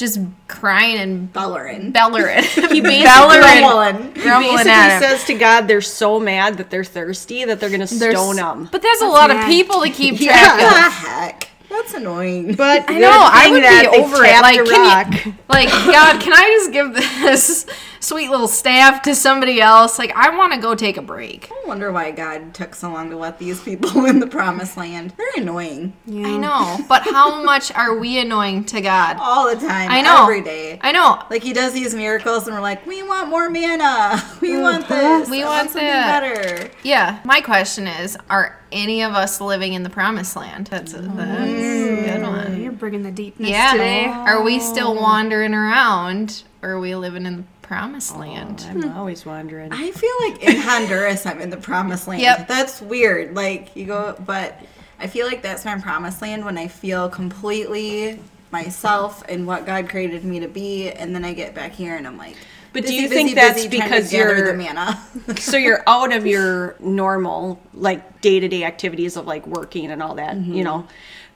just 0.00 0.18
crying 0.48 0.98
and 0.98 1.32
Bellering. 1.32 1.92
bellering. 1.92 2.42
He 2.72 2.80
basically 2.80 3.06
bellering, 3.06 4.14
grumbling 4.14 4.56
basically 4.56 5.06
says 5.08 5.24
to 5.26 5.34
God 5.34 5.68
they're 5.68 5.80
so 5.80 6.18
mad 6.18 6.56
that 6.58 6.70
they're 6.70 6.82
thirsty 6.84 7.44
that 7.44 7.60
they're 7.60 7.70
gonna 7.70 7.86
There's- 7.86 8.14
stone 8.16 8.36
them. 8.36 8.68
But 8.72 8.82
there's 8.82 9.00
a 9.02 9.06
lot 9.06 9.30
of 9.30 9.44
people 9.46 9.82
to 9.82 9.90
keep 9.90 10.14
What 10.20 10.22
track 10.24 10.58
the 10.58 10.66
of. 10.66 10.92
heck? 10.92 11.46
That's 11.68 11.94
annoying. 11.94 12.54
But 12.56 12.84
I 12.90 12.98
know. 12.98 13.10
I 13.12 13.50
would 13.52 13.62
be 13.62 13.98
over 14.02 14.24
it. 14.24 14.42
Like, 14.42 14.56
can 14.66 15.24
you, 15.26 15.32
like, 15.48 15.68
God, 15.68 16.20
can 16.20 16.32
I 16.32 16.50
just 16.58 16.72
give 16.72 16.92
this 16.94 17.64
sweet 18.00 18.30
little 18.30 18.48
staff 18.48 19.02
to 19.02 19.14
somebody 19.14 19.60
else. 19.60 19.98
Like, 19.98 20.12
I 20.16 20.36
want 20.36 20.52
to 20.54 20.60
go 20.60 20.74
take 20.74 20.96
a 20.96 21.02
break. 21.02 21.50
I 21.50 21.68
wonder 21.68 21.92
why 21.92 22.10
God 22.10 22.54
took 22.54 22.74
so 22.74 22.90
long 22.90 23.10
to 23.10 23.16
let 23.16 23.38
these 23.38 23.60
people 23.62 24.04
in 24.06 24.18
the 24.18 24.26
promised 24.26 24.76
land. 24.76 25.14
They're 25.16 25.42
annoying 25.42 25.92
I 26.08 26.36
know, 26.36 26.78
but 26.88 27.02
how 27.02 27.42
much 27.44 27.70
are 27.72 27.96
we 27.98 28.18
annoying 28.18 28.64
to 28.66 28.80
God? 28.80 29.16
all 29.20 29.48
the 29.54 29.60
time. 29.60 29.90
I 29.90 30.00
know. 30.02 30.22
Every 30.22 30.42
day. 30.42 30.78
I 30.82 30.92
know. 30.92 31.22
Like 31.30 31.42
he 31.42 31.52
does 31.52 31.72
these 31.72 31.94
miracles, 31.94 32.46
and 32.46 32.54
we're 32.56 32.62
like, 32.62 32.84
we 32.86 33.02
want 33.02 33.28
more 33.28 33.48
manna. 33.50 34.20
We 34.40 34.58
want 34.58 34.88
this. 34.88 35.28
We 35.28 35.42
I 35.42 35.46
want 35.46 35.70
something 35.70 35.86
that. 35.86 36.20
better. 36.20 36.70
Yeah. 36.82 37.20
My 37.24 37.40
question 37.42 37.86
is, 37.86 38.16
are 38.30 38.58
any 38.72 39.02
of 39.02 39.12
us 39.12 39.40
living 39.40 39.74
in 39.74 39.82
the 39.82 39.90
promised 39.90 40.34
land? 40.34 40.68
That's 40.68 40.94
a, 40.94 41.02
that's 41.02 41.42
a 41.42 41.96
good 42.06 42.20
mm. 42.22 42.28
one. 42.30 42.62
You're 42.62 42.72
bringing 42.72 43.02
the 43.02 43.10
deepness 43.10 43.50
Yeah. 43.50 43.72
today. 43.72 44.06
Are 44.06 44.42
we 44.42 44.60
still 44.60 44.94
wandering 44.94 45.52
around, 45.52 46.44
or 46.62 46.70
are 46.70 46.80
we 46.80 46.94
living 46.94 47.26
in 47.26 47.36
the 47.36 47.59
promised 47.70 48.16
land? 48.16 48.66
I'm 48.68 48.82
hmm. 48.82 48.98
always 48.98 49.24
wondering. 49.24 49.70
I 49.72 49.92
feel 49.92 50.10
like 50.22 50.42
in 50.42 50.56
Honduras, 50.56 51.24
I'm 51.24 51.40
in 51.40 51.50
the 51.50 51.56
promised 51.56 52.08
land. 52.08 52.20
Yep. 52.20 52.48
That's 52.48 52.80
weird. 52.80 53.36
Like 53.36 53.76
you 53.76 53.86
go, 53.86 54.16
but 54.26 54.60
I 54.98 55.06
feel 55.06 55.24
like 55.28 55.40
that's 55.40 55.64
my 55.64 55.78
promised 55.78 56.20
land 56.20 56.44
when 56.44 56.58
I 56.58 56.66
feel 56.66 57.08
completely 57.08 58.18
myself 58.50 59.22
and 59.28 59.46
what 59.46 59.66
God 59.66 59.88
created 59.88 60.24
me 60.24 60.40
to 60.40 60.48
be, 60.48 60.90
and 60.90 61.14
then 61.14 61.24
I 61.24 61.32
get 61.32 61.54
back 61.54 61.70
here 61.70 61.94
and 61.94 62.08
I'm 62.08 62.18
like. 62.18 62.36
But 62.72 62.86
do 62.86 62.92
you 62.94 63.08
busy, 63.08 63.14
think 63.14 63.34
that's 63.36 63.54
busy 63.54 63.78
trying 63.78 63.88
because 63.88 64.12
you're- 64.12 64.42
the 64.42 64.54
manna? 64.54 65.00
so 65.38 65.56
you're 65.56 65.84
out 65.86 66.12
of 66.12 66.26
your 66.26 66.74
normal 66.80 67.60
like 67.72 68.20
day-to-day 68.20 68.64
activities 68.64 69.16
of 69.16 69.28
like 69.28 69.46
working 69.46 69.92
and 69.92 70.02
all 70.02 70.16
that 70.16 70.34
you 70.36 70.42
mm-hmm. 70.42 70.62
know 70.62 70.88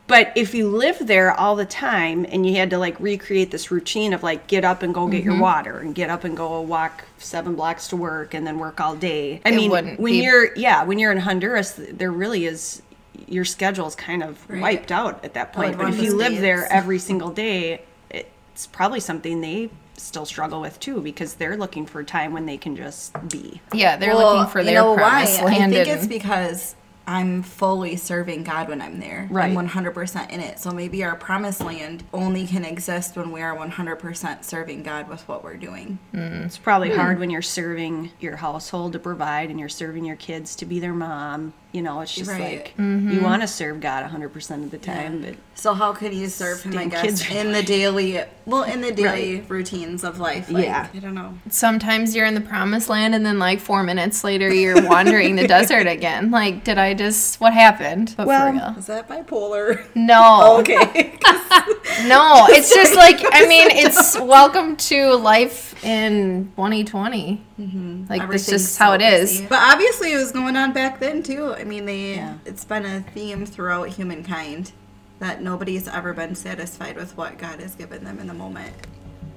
but 0.07 0.33
if 0.37 0.55
you 0.55 0.69
live 0.69 1.07
there 1.07 1.33
all 1.33 1.57
the 1.57 1.65
time 1.65 2.27
and 2.29 2.47
you 2.47 2.57
had 2.57 2.71
to 2.71 2.79
like 2.79 2.99
recreate 3.01 3.51
this 3.51 3.71
routine 3.71 4.13
of 4.13 4.23
like 4.23 4.47
get 4.47 4.65
up 4.65 4.83
and 4.83 4.93
go 4.95 5.07
get 5.09 5.23
your 5.25 5.33
mm-hmm. 5.35 5.43
water 5.43 5.79
and 5.79 5.95
get 5.95 6.11
up 6.11 6.25
and 6.25 6.37
go 6.37 6.61
walk 6.61 7.05
seven 7.19 7.55
blocks 7.55 7.89
to 7.89 7.97
work 7.97 8.35
and 8.35 8.47
then 8.47 8.59
work 8.59 8.81
all 8.81 8.95
day 8.95 9.41
i 9.45 9.51
It 9.51 9.55
mean 9.55 9.71
when 9.71 9.97
be- 9.97 10.23
you're 10.23 10.55
yeah 10.57 10.85
when 10.85 10.99
you're 10.99 11.13
in 11.13 11.19
honduras 11.19 11.75
there 11.79 12.13
really 12.13 12.47
is 12.47 12.83
your 13.29 13.45
schedule 13.45 13.87
is 13.87 13.95
kind 13.95 14.23
of 14.23 14.39
Right. 14.51 14.61
wiped 14.61 14.93
out 14.93 15.25
at 15.25 15.35
that 15.35 15.51
oh, 15.55 15.57
point 15.57 15.79
would 15.79 15.85
but 15.85 15.95
if 15.95 16.03
you 16.03 16.17
live 16.17 16.41
there 16.41 16.67
every 16.71 16.99
single 16.99 17.31
day 17.31 17.83
it's 18.11 18.67
probably 18.67 19.01
something 19.01 19.41
they 19.41 19.71
still 19.97 20.27
struggle 20.27 20.61
with 20.61 20.79
too 20.81 21.01
because 21.01 21.35
they're 21.35 21.57
looking 21.57 21.87
for 21.87 22.01
a 22.01 22.05
time 22.05 22.33
when 22.33 22.47
they 22.47 22.57
can 22.57 22.77
just 22.77 23.13
be 23.31 23.61
Yeah, 23.73 23.97
they're 23.97 24.15
Well, 24.15 24.35
looking 24.35 24.51
for 24.53 24.59
you 24.59 24.67
their 24.67 24.75
know 24.75 24.97
promised 24.97 25.41
why? 25.41 25.47
land. 25.47 25.63
I 25.73 25.77
think 25.77 25.89
and- 25.89 25.99
it's 25.99 26.07
because 26.09 26.75
I'm 27.07 27.43
fully 27.43 27.97
serving 27.97 28.45
God 28.45 28.69
when 28.69 28.81
I'm 28.81 28.99
there. 28.99 29.29
Right. 29.31 29.57
I'm 29.57 29.69
100% 29.69 30.31
in 30.31 30.41
it. 30.41 30.59
So 30.59 30.71
maybe 30.71 31.05
our 31.05 31.17
promised 31.17 31.61
land 31.61 32.05
only 32.13 32.47
can 32.47 32.65
exist 32.65 33.17
when 33.17 33.31
we 33.31 33.43
are 33.43 33.55
100% 33.57 34.45
serving 34.45 34.83
God 34.83 35.09
with 35.09 35.27
what 35.29 35.45
we're 35.45 35.57
doing. 35.57 35.99
Mm, 36.15 36.47
it's 36.47 36.59
probably 36.59 36.91
hmm. 36.91 36.97
hard 36.97 37.19
when 37.19 37.31
you're 37.31 37.43
serving 37.43 38.11
your 38.21 38.37
household 38.37 38.93
to 38.95 38.99
provide 38.99 39.51
and 39.51 39.61
you're 39.61 39.69
serving 39.69 40.05
your 40.05 40.17
kids 40.17 40.57
to 40.57 40.65
be 40.65 40.81
their 40.81 40.95
mom. 40.95 41.53
You 41.75 41.83
know, 41.83 42.00
it's 42.02 42.14
just 42.14 42.31
Right. 42.31 42.59
like 42.59 42.69
mm-hmm. 42.78 43.11
you 43.11 43.21
want 43.21 43.43
to 43.43 43.49
serve 43.49 43.81
God 43.81 44.09
100% 44.09 44.62
of 44.62 44.71
the 44.71 44.78
time, 44.78 45.23
but 45.23 45.35
So 45.57 45.75
how 45.75 45.93
could 45.93 46.14
you 46.14 46.28
serve 46.28 46.62
him, 46.62 46.78
I 46.78 46.85
guess, 46.85 47.02
kids. 47.02 47.28
in 47.33 47.50
the 47.50 47.64
daily, 47.64 48.21
well, 48.47 48.62
in 48.62 48.81
the 48.81 48.93
daily 48.93 49.40
routines 49.49 50.04
of 50.04 50.21
life? 50.21 50.49
Like, 50.49 50.66
Yeah. 50.66 50.87
I 50.95 50.99
don't 51.00 51.14
know. 51.16 51.37
sometimes 51.50 52.14
you're 52.14 52.26
in 52.26 52.35
the 52.35 52.40
promised 52.40 52.88
land 52.88 53.12
and 53.16 53.26
then 53.26 53.40
like 53.40 53.59
four 53.59 53.83
minutes 53.83 54.23
later 54.23 54.54
you're 54.54 54.87
wandering 54.88 55.35
the 55.35 55.49
desert 55.49 55.88
again. 55.88 56.31
Like, 56.31 56.62
did 56.62 56.78
I 56.78 56.95
just 56.95 57.40
what 57.40 57.52
happened? 57.52 58.14
But 58.16 58.28
Well- 58.28 58.47
for 58.47 58.52
real. 58.52 58.75
Is 58.78 58.87
that 58.87 59.09
bipolar? 59.09 59.85
No. 59.97 60.59
okay. 60.61 61.19
No. 62.07 62.47
It's 62.50 62.75
just 62.75 62.95
like 63.04 63.21
I 63.33 63.47
mean, 63.47 63.69
it's 63.71 64.19
welcome 64.21 64.76
to 64.76 65.14
life 65.14 65.74
in 65.85 66.50
2020. 66.57 67.41
Like 67.59 68.09
that's 68.09 68.21
Everything's 68.23 68.47
just 68.49 68.79
how 68.79 68.93
it 68.95 69.00
so 69.00 69.07
is. 69.07 69.31
busy. 69.33 69.47
But 69.47 69.61
obviously, 69.73 70.12
it 70.12 70.17
was 70.17 70.33
going 70.33 70.57
on 70.57 70.73
back 70.73 70.99
then 71.00 71.23
too. 71.23 71.55
I 71.55 71.64
mean, 71.64 71.87
they 71.87 72.14
Yeah. 72.17 72.35
it's 72.45 72.64
been 72.64 72.85
a 72.85 73.00
theme 73.00 73.47
throughout 73.47 73.88
humankind 73.88 74.73
that 75.21 75.41
nobody's 75.43 75.87
ever 75.88 76.12
been 76.12 76.35
satisfied 76.35 76.97
with 76.97 77.17
what 77.17 77.38
God 77.38 77.61
has 77.61 77.75
given 77.75 78.05
them 78.05 78.19
in 78.19 78.26
the 78.26 78.35
moment. 78.35 78.75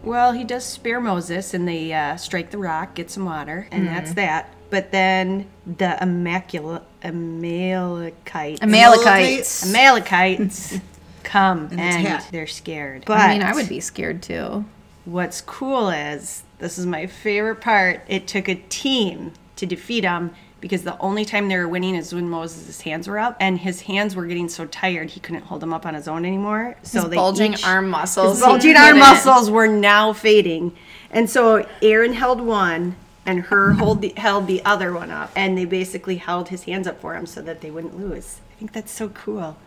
well, 0.04 0.32
he 0.32 0.44
does 0.44 0.64
spare 0.66 1.02
Moses 1.02 1.54
and 1.54 1.68
they 1.68 1.92
uh, 1.94 2.16
strike 2.16 2.50
the 2.52 2.58
rock, 2.58 2.96
get 2.96 3.12
some 3.12 3.26
water, 3.26 3.68
and 3.72 3.86
that's 3.88 4.14
that. 4.14 4.54
But 4.70 4.92
then 4.92 5.48
the 5.66 5.98
Immaculate 6.02 6.84
Amalekites, 7.04 8.62
Amalekites. 8.62 9.66
Amalekites 9.68 10.78
come 11.24 11.68
And 11.72 11.80
and 11.80 12.24
they're 12.32 12.48
scared. 12.48 13.04
But 13.06 13.20
I 13.20 13.34
mean, 13.34 13.44
I 13.44 13.54
would 13.54 13.70
be 13.70 13.80
scared 13.80 14.22
too. 14.24 14.66
What's 15.08 15.40
cool 15.40 15.90
is 15.90 16.44
this 16.60 16.78
is 16.78 16.86
my 16.86 17.08
favorite 17.08 17.62
part. 17.62 18.02
It 18.10 18.28
took 18.28 18.50
a 18.50 18.56
team 18.56 19.32
to 19.56 19.66
defeat 19.66 20.04
him 20.04 20.32
because 20.60 20.84
the 20.84 21.00
only 21.00 21.24
time 21.24 21.48
they 21.48 21.56
were 21.56 21.68
winning 21.68 21.96
is 21.96 22.14
when 22.14 22.30
Moses' 22.30 22.82
hands 22.82 23.08
were 23.08 23.18
up, 23.18 23.38
and 23.40 23.60
his 23.60 23.82
hands 23.82 24.18
were 24.18 24.26
getting 24.26 24.50
so 24.50 24.66
tired 24.66 25.12
he 25.12 25.22
couldn't 25.22 25.44
hold 25.44 25.62
them 25.62 25.72
up 25.72 25.86
on 25.86 25.94
his 25.94 26.10
own 26.10 26.26
anymore. 26.26 26.76
So 26.84 27.02
His 27.02 27.10
they 27.12 27.16
bulging 27.16 27.54
each- 27.54 27.66
arm 27.66 27.88
muscles. 27.90 28.42
bulging 28.42 28.76
arm 28.76 29.00
muscles 29.00 29.50
were 29.50 29.68
now 29.68 30.12
fading, 30.12 30.74
and 31.10 31.30
so 31.30 31.66
Aaron 31.82 32.12
held 32.14 32.42
one. 32.42 32.98
And 33.26 33.42
her 33.48 33.74
hold 33.74 34.02
the, 34.02 34.14
held 34.16 34.48
the 34.48 34.64
other 34.64 34.94
one 34.94 35.12
up, 35.12 35.32
and 35.36 35.58
they 35.58 35.66
basically 35.66 36.16
held 36.16 36.48
his 36.48 36.64
hands 36.64 36.88
up 36.88 37.02
for 37.02 37.14
him 37.14 37.26
so 37.26 37.42
that 37.42 37.60
they 37.60 37.70
wouldn't 37.70 38.00
lose. 38.00 38.40
I 38.52 38.54
think 38.58 38.72
that's 38.72 38.90
so 38.92 39.10
cool. 39.10 39.58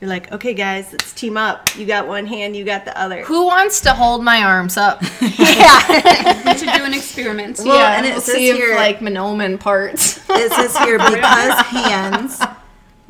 You're 0.00 0.08
like, 0.08 0.32
okay, 0.32 0.54
guys, 0.54 0.90
let's 0.92 1.12
team 1.12 1.36
up. 1.36 1.76
You 1.76 1.84
got 1.84 2.08
one 2.08 2.24
hand, 2.26 2.56
you 2.56 2.64
got 2.64 2.86
the 2.86 2.98
other. 2.98 3.22
Who 3.24 3.46
wants 3.46 3.82
to 3.82 3.90
hold 3.92 4.24
my 4.24 4.42
arms 4.42 4.76
up? 4.78 5.02
We 5.20 6.56
should 6.56 6.72
do 6.74 6.84
an 6.84 6.94
experiment. 6.94 7.58
Well, 7.58 7.76
yeah, 7.76 7.96
and 7.98 8.06
it 8.06 8.12
we'll 8.12 8.20
says 8.22 8.34
see 8.36 8.52
here- 8.52 8.70
if 8.72 8.76
like 8.76 8.98
Monoman 9.00 9.60
parts. 9.60 10.18
It 10.30 10.52
says 10.52 10.76
here 10.84 10.98
because 10.98 11.58
hands 11.66 12.40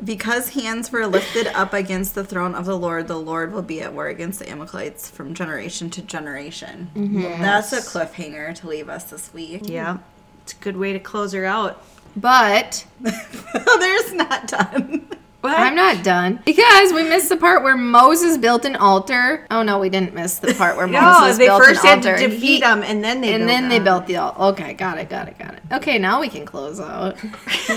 because 0.03 0.49
hands 0.49 0.91
were 0.91 1.05
lifted 1.07 1.47
up 1.47 1.73
against 1.73 2.15
the 2.15 2.23
throne 2.23 2.55
of 2.55 2.65
the 2.65 2.77
Lord, 2.77 3.07
the 3.07 3.19
Lord 3.19 3.53
will 3.53 3.61
be 3.61 3.81
at 3.81 3.93
war 3.93 4.07
against 4.07 4.39
the 4.39 4.49
Amalekites 4.49 5.09
from 5.09 5.33
generation 5.33 5.89
to 5.91 6.01
generation. 6.01 6.89
Mm-hmm. 6.95 7.41
That's 7.41 7.71
a 7.71 7.77
cliffhanger 7.81 8.55
to 8.55 8.67
leave 8.67 8.89
us 8.89 9.05
this 9.05 9.31
week. 9.33 9.61
Yeah, 9.69 9.99
it's 10.43 10.53
a 10.53 10.57
good 10.57 10.75
way 10.77 10.91
to 10.93 10.99
close 10.99 11.33
her 11.33 11.45
out. 11.45 11.83
but 12.15 12.85
There's 12.99 14.13
not 14.13 14.47
done. 14.47 15.07
I'm 15.43 15.75
not 15.75 16.03
done 16.03 16.39
because 16.45 16.93
we 16.93 17.03
missed 17.03 17.29
the 17.29 17.37
part 17.37 17.63
where 17.63 17.75
Moses 17.77 18.37
built 18.37 18.63
an 18.65 18.75
altar. 18.75 19.47
Oh 19.49 19.63
no, 19.63 19.79
we 19.79 19.89
didn't 19.89 20.13
miss 20.13 20.37
the 20.39 20.53
part 20.53 20.77
where 20.77 20.87
Moses. 20.87 21.01
No, 21.01 21.19
Moses 21.21 21.37
they 21.37 21.45
built 21.47 21.63
first 21.63 21.83
an 21.83 21.87
had 21.87 21.97
altar. 21.99 22.17
to 22.17 22.27
defeat 22.27 22.39
He- 22.55 22.59
them, 22.59 22.83
and 22.83 23.03
then 23.03 23.21
they 23.21 23.33
and 23.33 23.41
built 23.41 23.47
then 23.47 23.69
they 23.69 23.79
built 23.79 24.05
the 24.07 24.17
altar. 24.17 24.41
Okay, 24.61 24.73
got 24.73 24.97
it, 24.99 25.09
got 25.09 25.27
it, 25.27 25.37
got 25.39 25.53
it. 25.55 25.61
Okay, 25.71 25.97
now 25.97 26.19
we 26.21 26.27
can 26.29 26.45
close 26.45 26.79
out. 26.79 27.15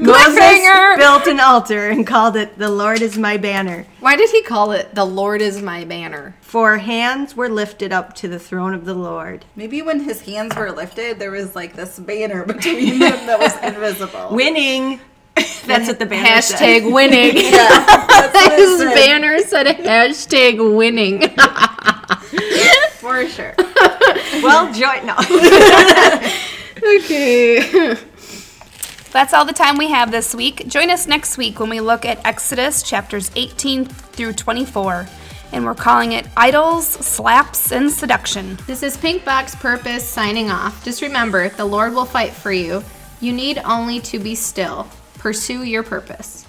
Moses 0.00 0.96
built 0.98 1.26
an 1.26 1.40
altar 1.40 1.88
and 1.88 2.06
called 2.06 2.36
it 2.36 2.58
"The 2.58 2.68
Lord 2.70 3.00
is 3.02 3.16
my 3.18 3.36
banner." 3.36 3.86
Why 4.00 4.16
did 4.16 4.30
he 4.30 4.42
call 4.42 4.72
it 4.72 4.94
"The 4.94 5.04
Lord 5.04 5.40
is 5.40 5.62
my 5.62 5.84
banner"? 5.84 6.34
For 6.40 6.78
hands 6.78 7.34
were 7.34 7.48
lifted 7.48 7.92
up 7.92 8.14
to 8.16 8.28
the 8.28 8.38
throne 8.38 8.74
of 8.74 8.84
the 8.84 8.94
Lord. 8.94 9.44
Maybe 9.56 9.82
when 9.82 10.00
his 10.00 10.22
hands 10.22 10.54
were 10.56 10.70
lifted, 10.72 11.18
there 11.18 11.30
was 11.30 11.54
like 11.54 11.74
this 11.74 11.98
banner 11.98 12.44
between 12.44 12.98
them 12.98 13.26
that 13.26 13.38
was 13.38 13.56
invisible. 13.62 14.28
Winning. 14.34 15.00
That's 15.66 15.88
what 15.88 15.98
the 15.98 16.06
banner 16.06 16.28
Hashtag 16.28 16.82
said. 16.82 16.92
winning. 16.92 17.32
It 18.36 18.52
His 18.58 18.78
said. 18.78 18.94
banner 18.94 19.38
said 19.40 19.66
hashtag 19.78 20.76
winning. 20.76 21.20
For 22.98 23.26
sure. 23.28 23.54
Well, 24.42 24.72
join 24.72 25.06
no. 25.06 25.14
okay. 26.96 27.96
That's 29.12 29.32
all 29.32 29.44
the 29.44 29.52
time 29.52 29.78
we 29.78 29.90
have 29.90 30.10
this 30.10 30.34
week. 30.34 30.66
Join 30.68 30.90
us 30.90 31.06
next 31.06 31.38
week 31.38 31.60
when 31.60 31.70
we 31.70 31.80
look 31.80 32.04
at 32.04 32.24
Exodus 32.26 32.82
chapters 32.82 33.30
18 33.36 33.84
through 33.86 34.32
24. 34.32 35.06
And 35.52 35.64
we're 35.64 35.74
calling 35.76 36.12
it 36.12 36.26
Idols, 36.36 36.86
Slaps, 36.88 37.70
and 37.70 37.90
Seduction. 37.90 38.58
This 38.66 38.82
is 38.82 38.96
Pink 38.96 39.24
Box 39.24 39.54
Purpose 39.54 40.04
signing 40.08 40.50
off. 40.50 40.84
Just 40.84 41.00
remember, 41.00 41.48
the 41.50 41.64
Lord 41.64 41.94
will 41.94 42.06
fight 42.06 42.32
for 42.32 42.50
you. 42.50 42.82
You 43.20 43.32
need 43.32 43.58
only 43.64 44.00
to 44.00 44.18
be 44.18 44.34
still. 44.34 44.88
Pursue 45.24 45.64
your 45.64 45.82
purpose. 45.82 46.43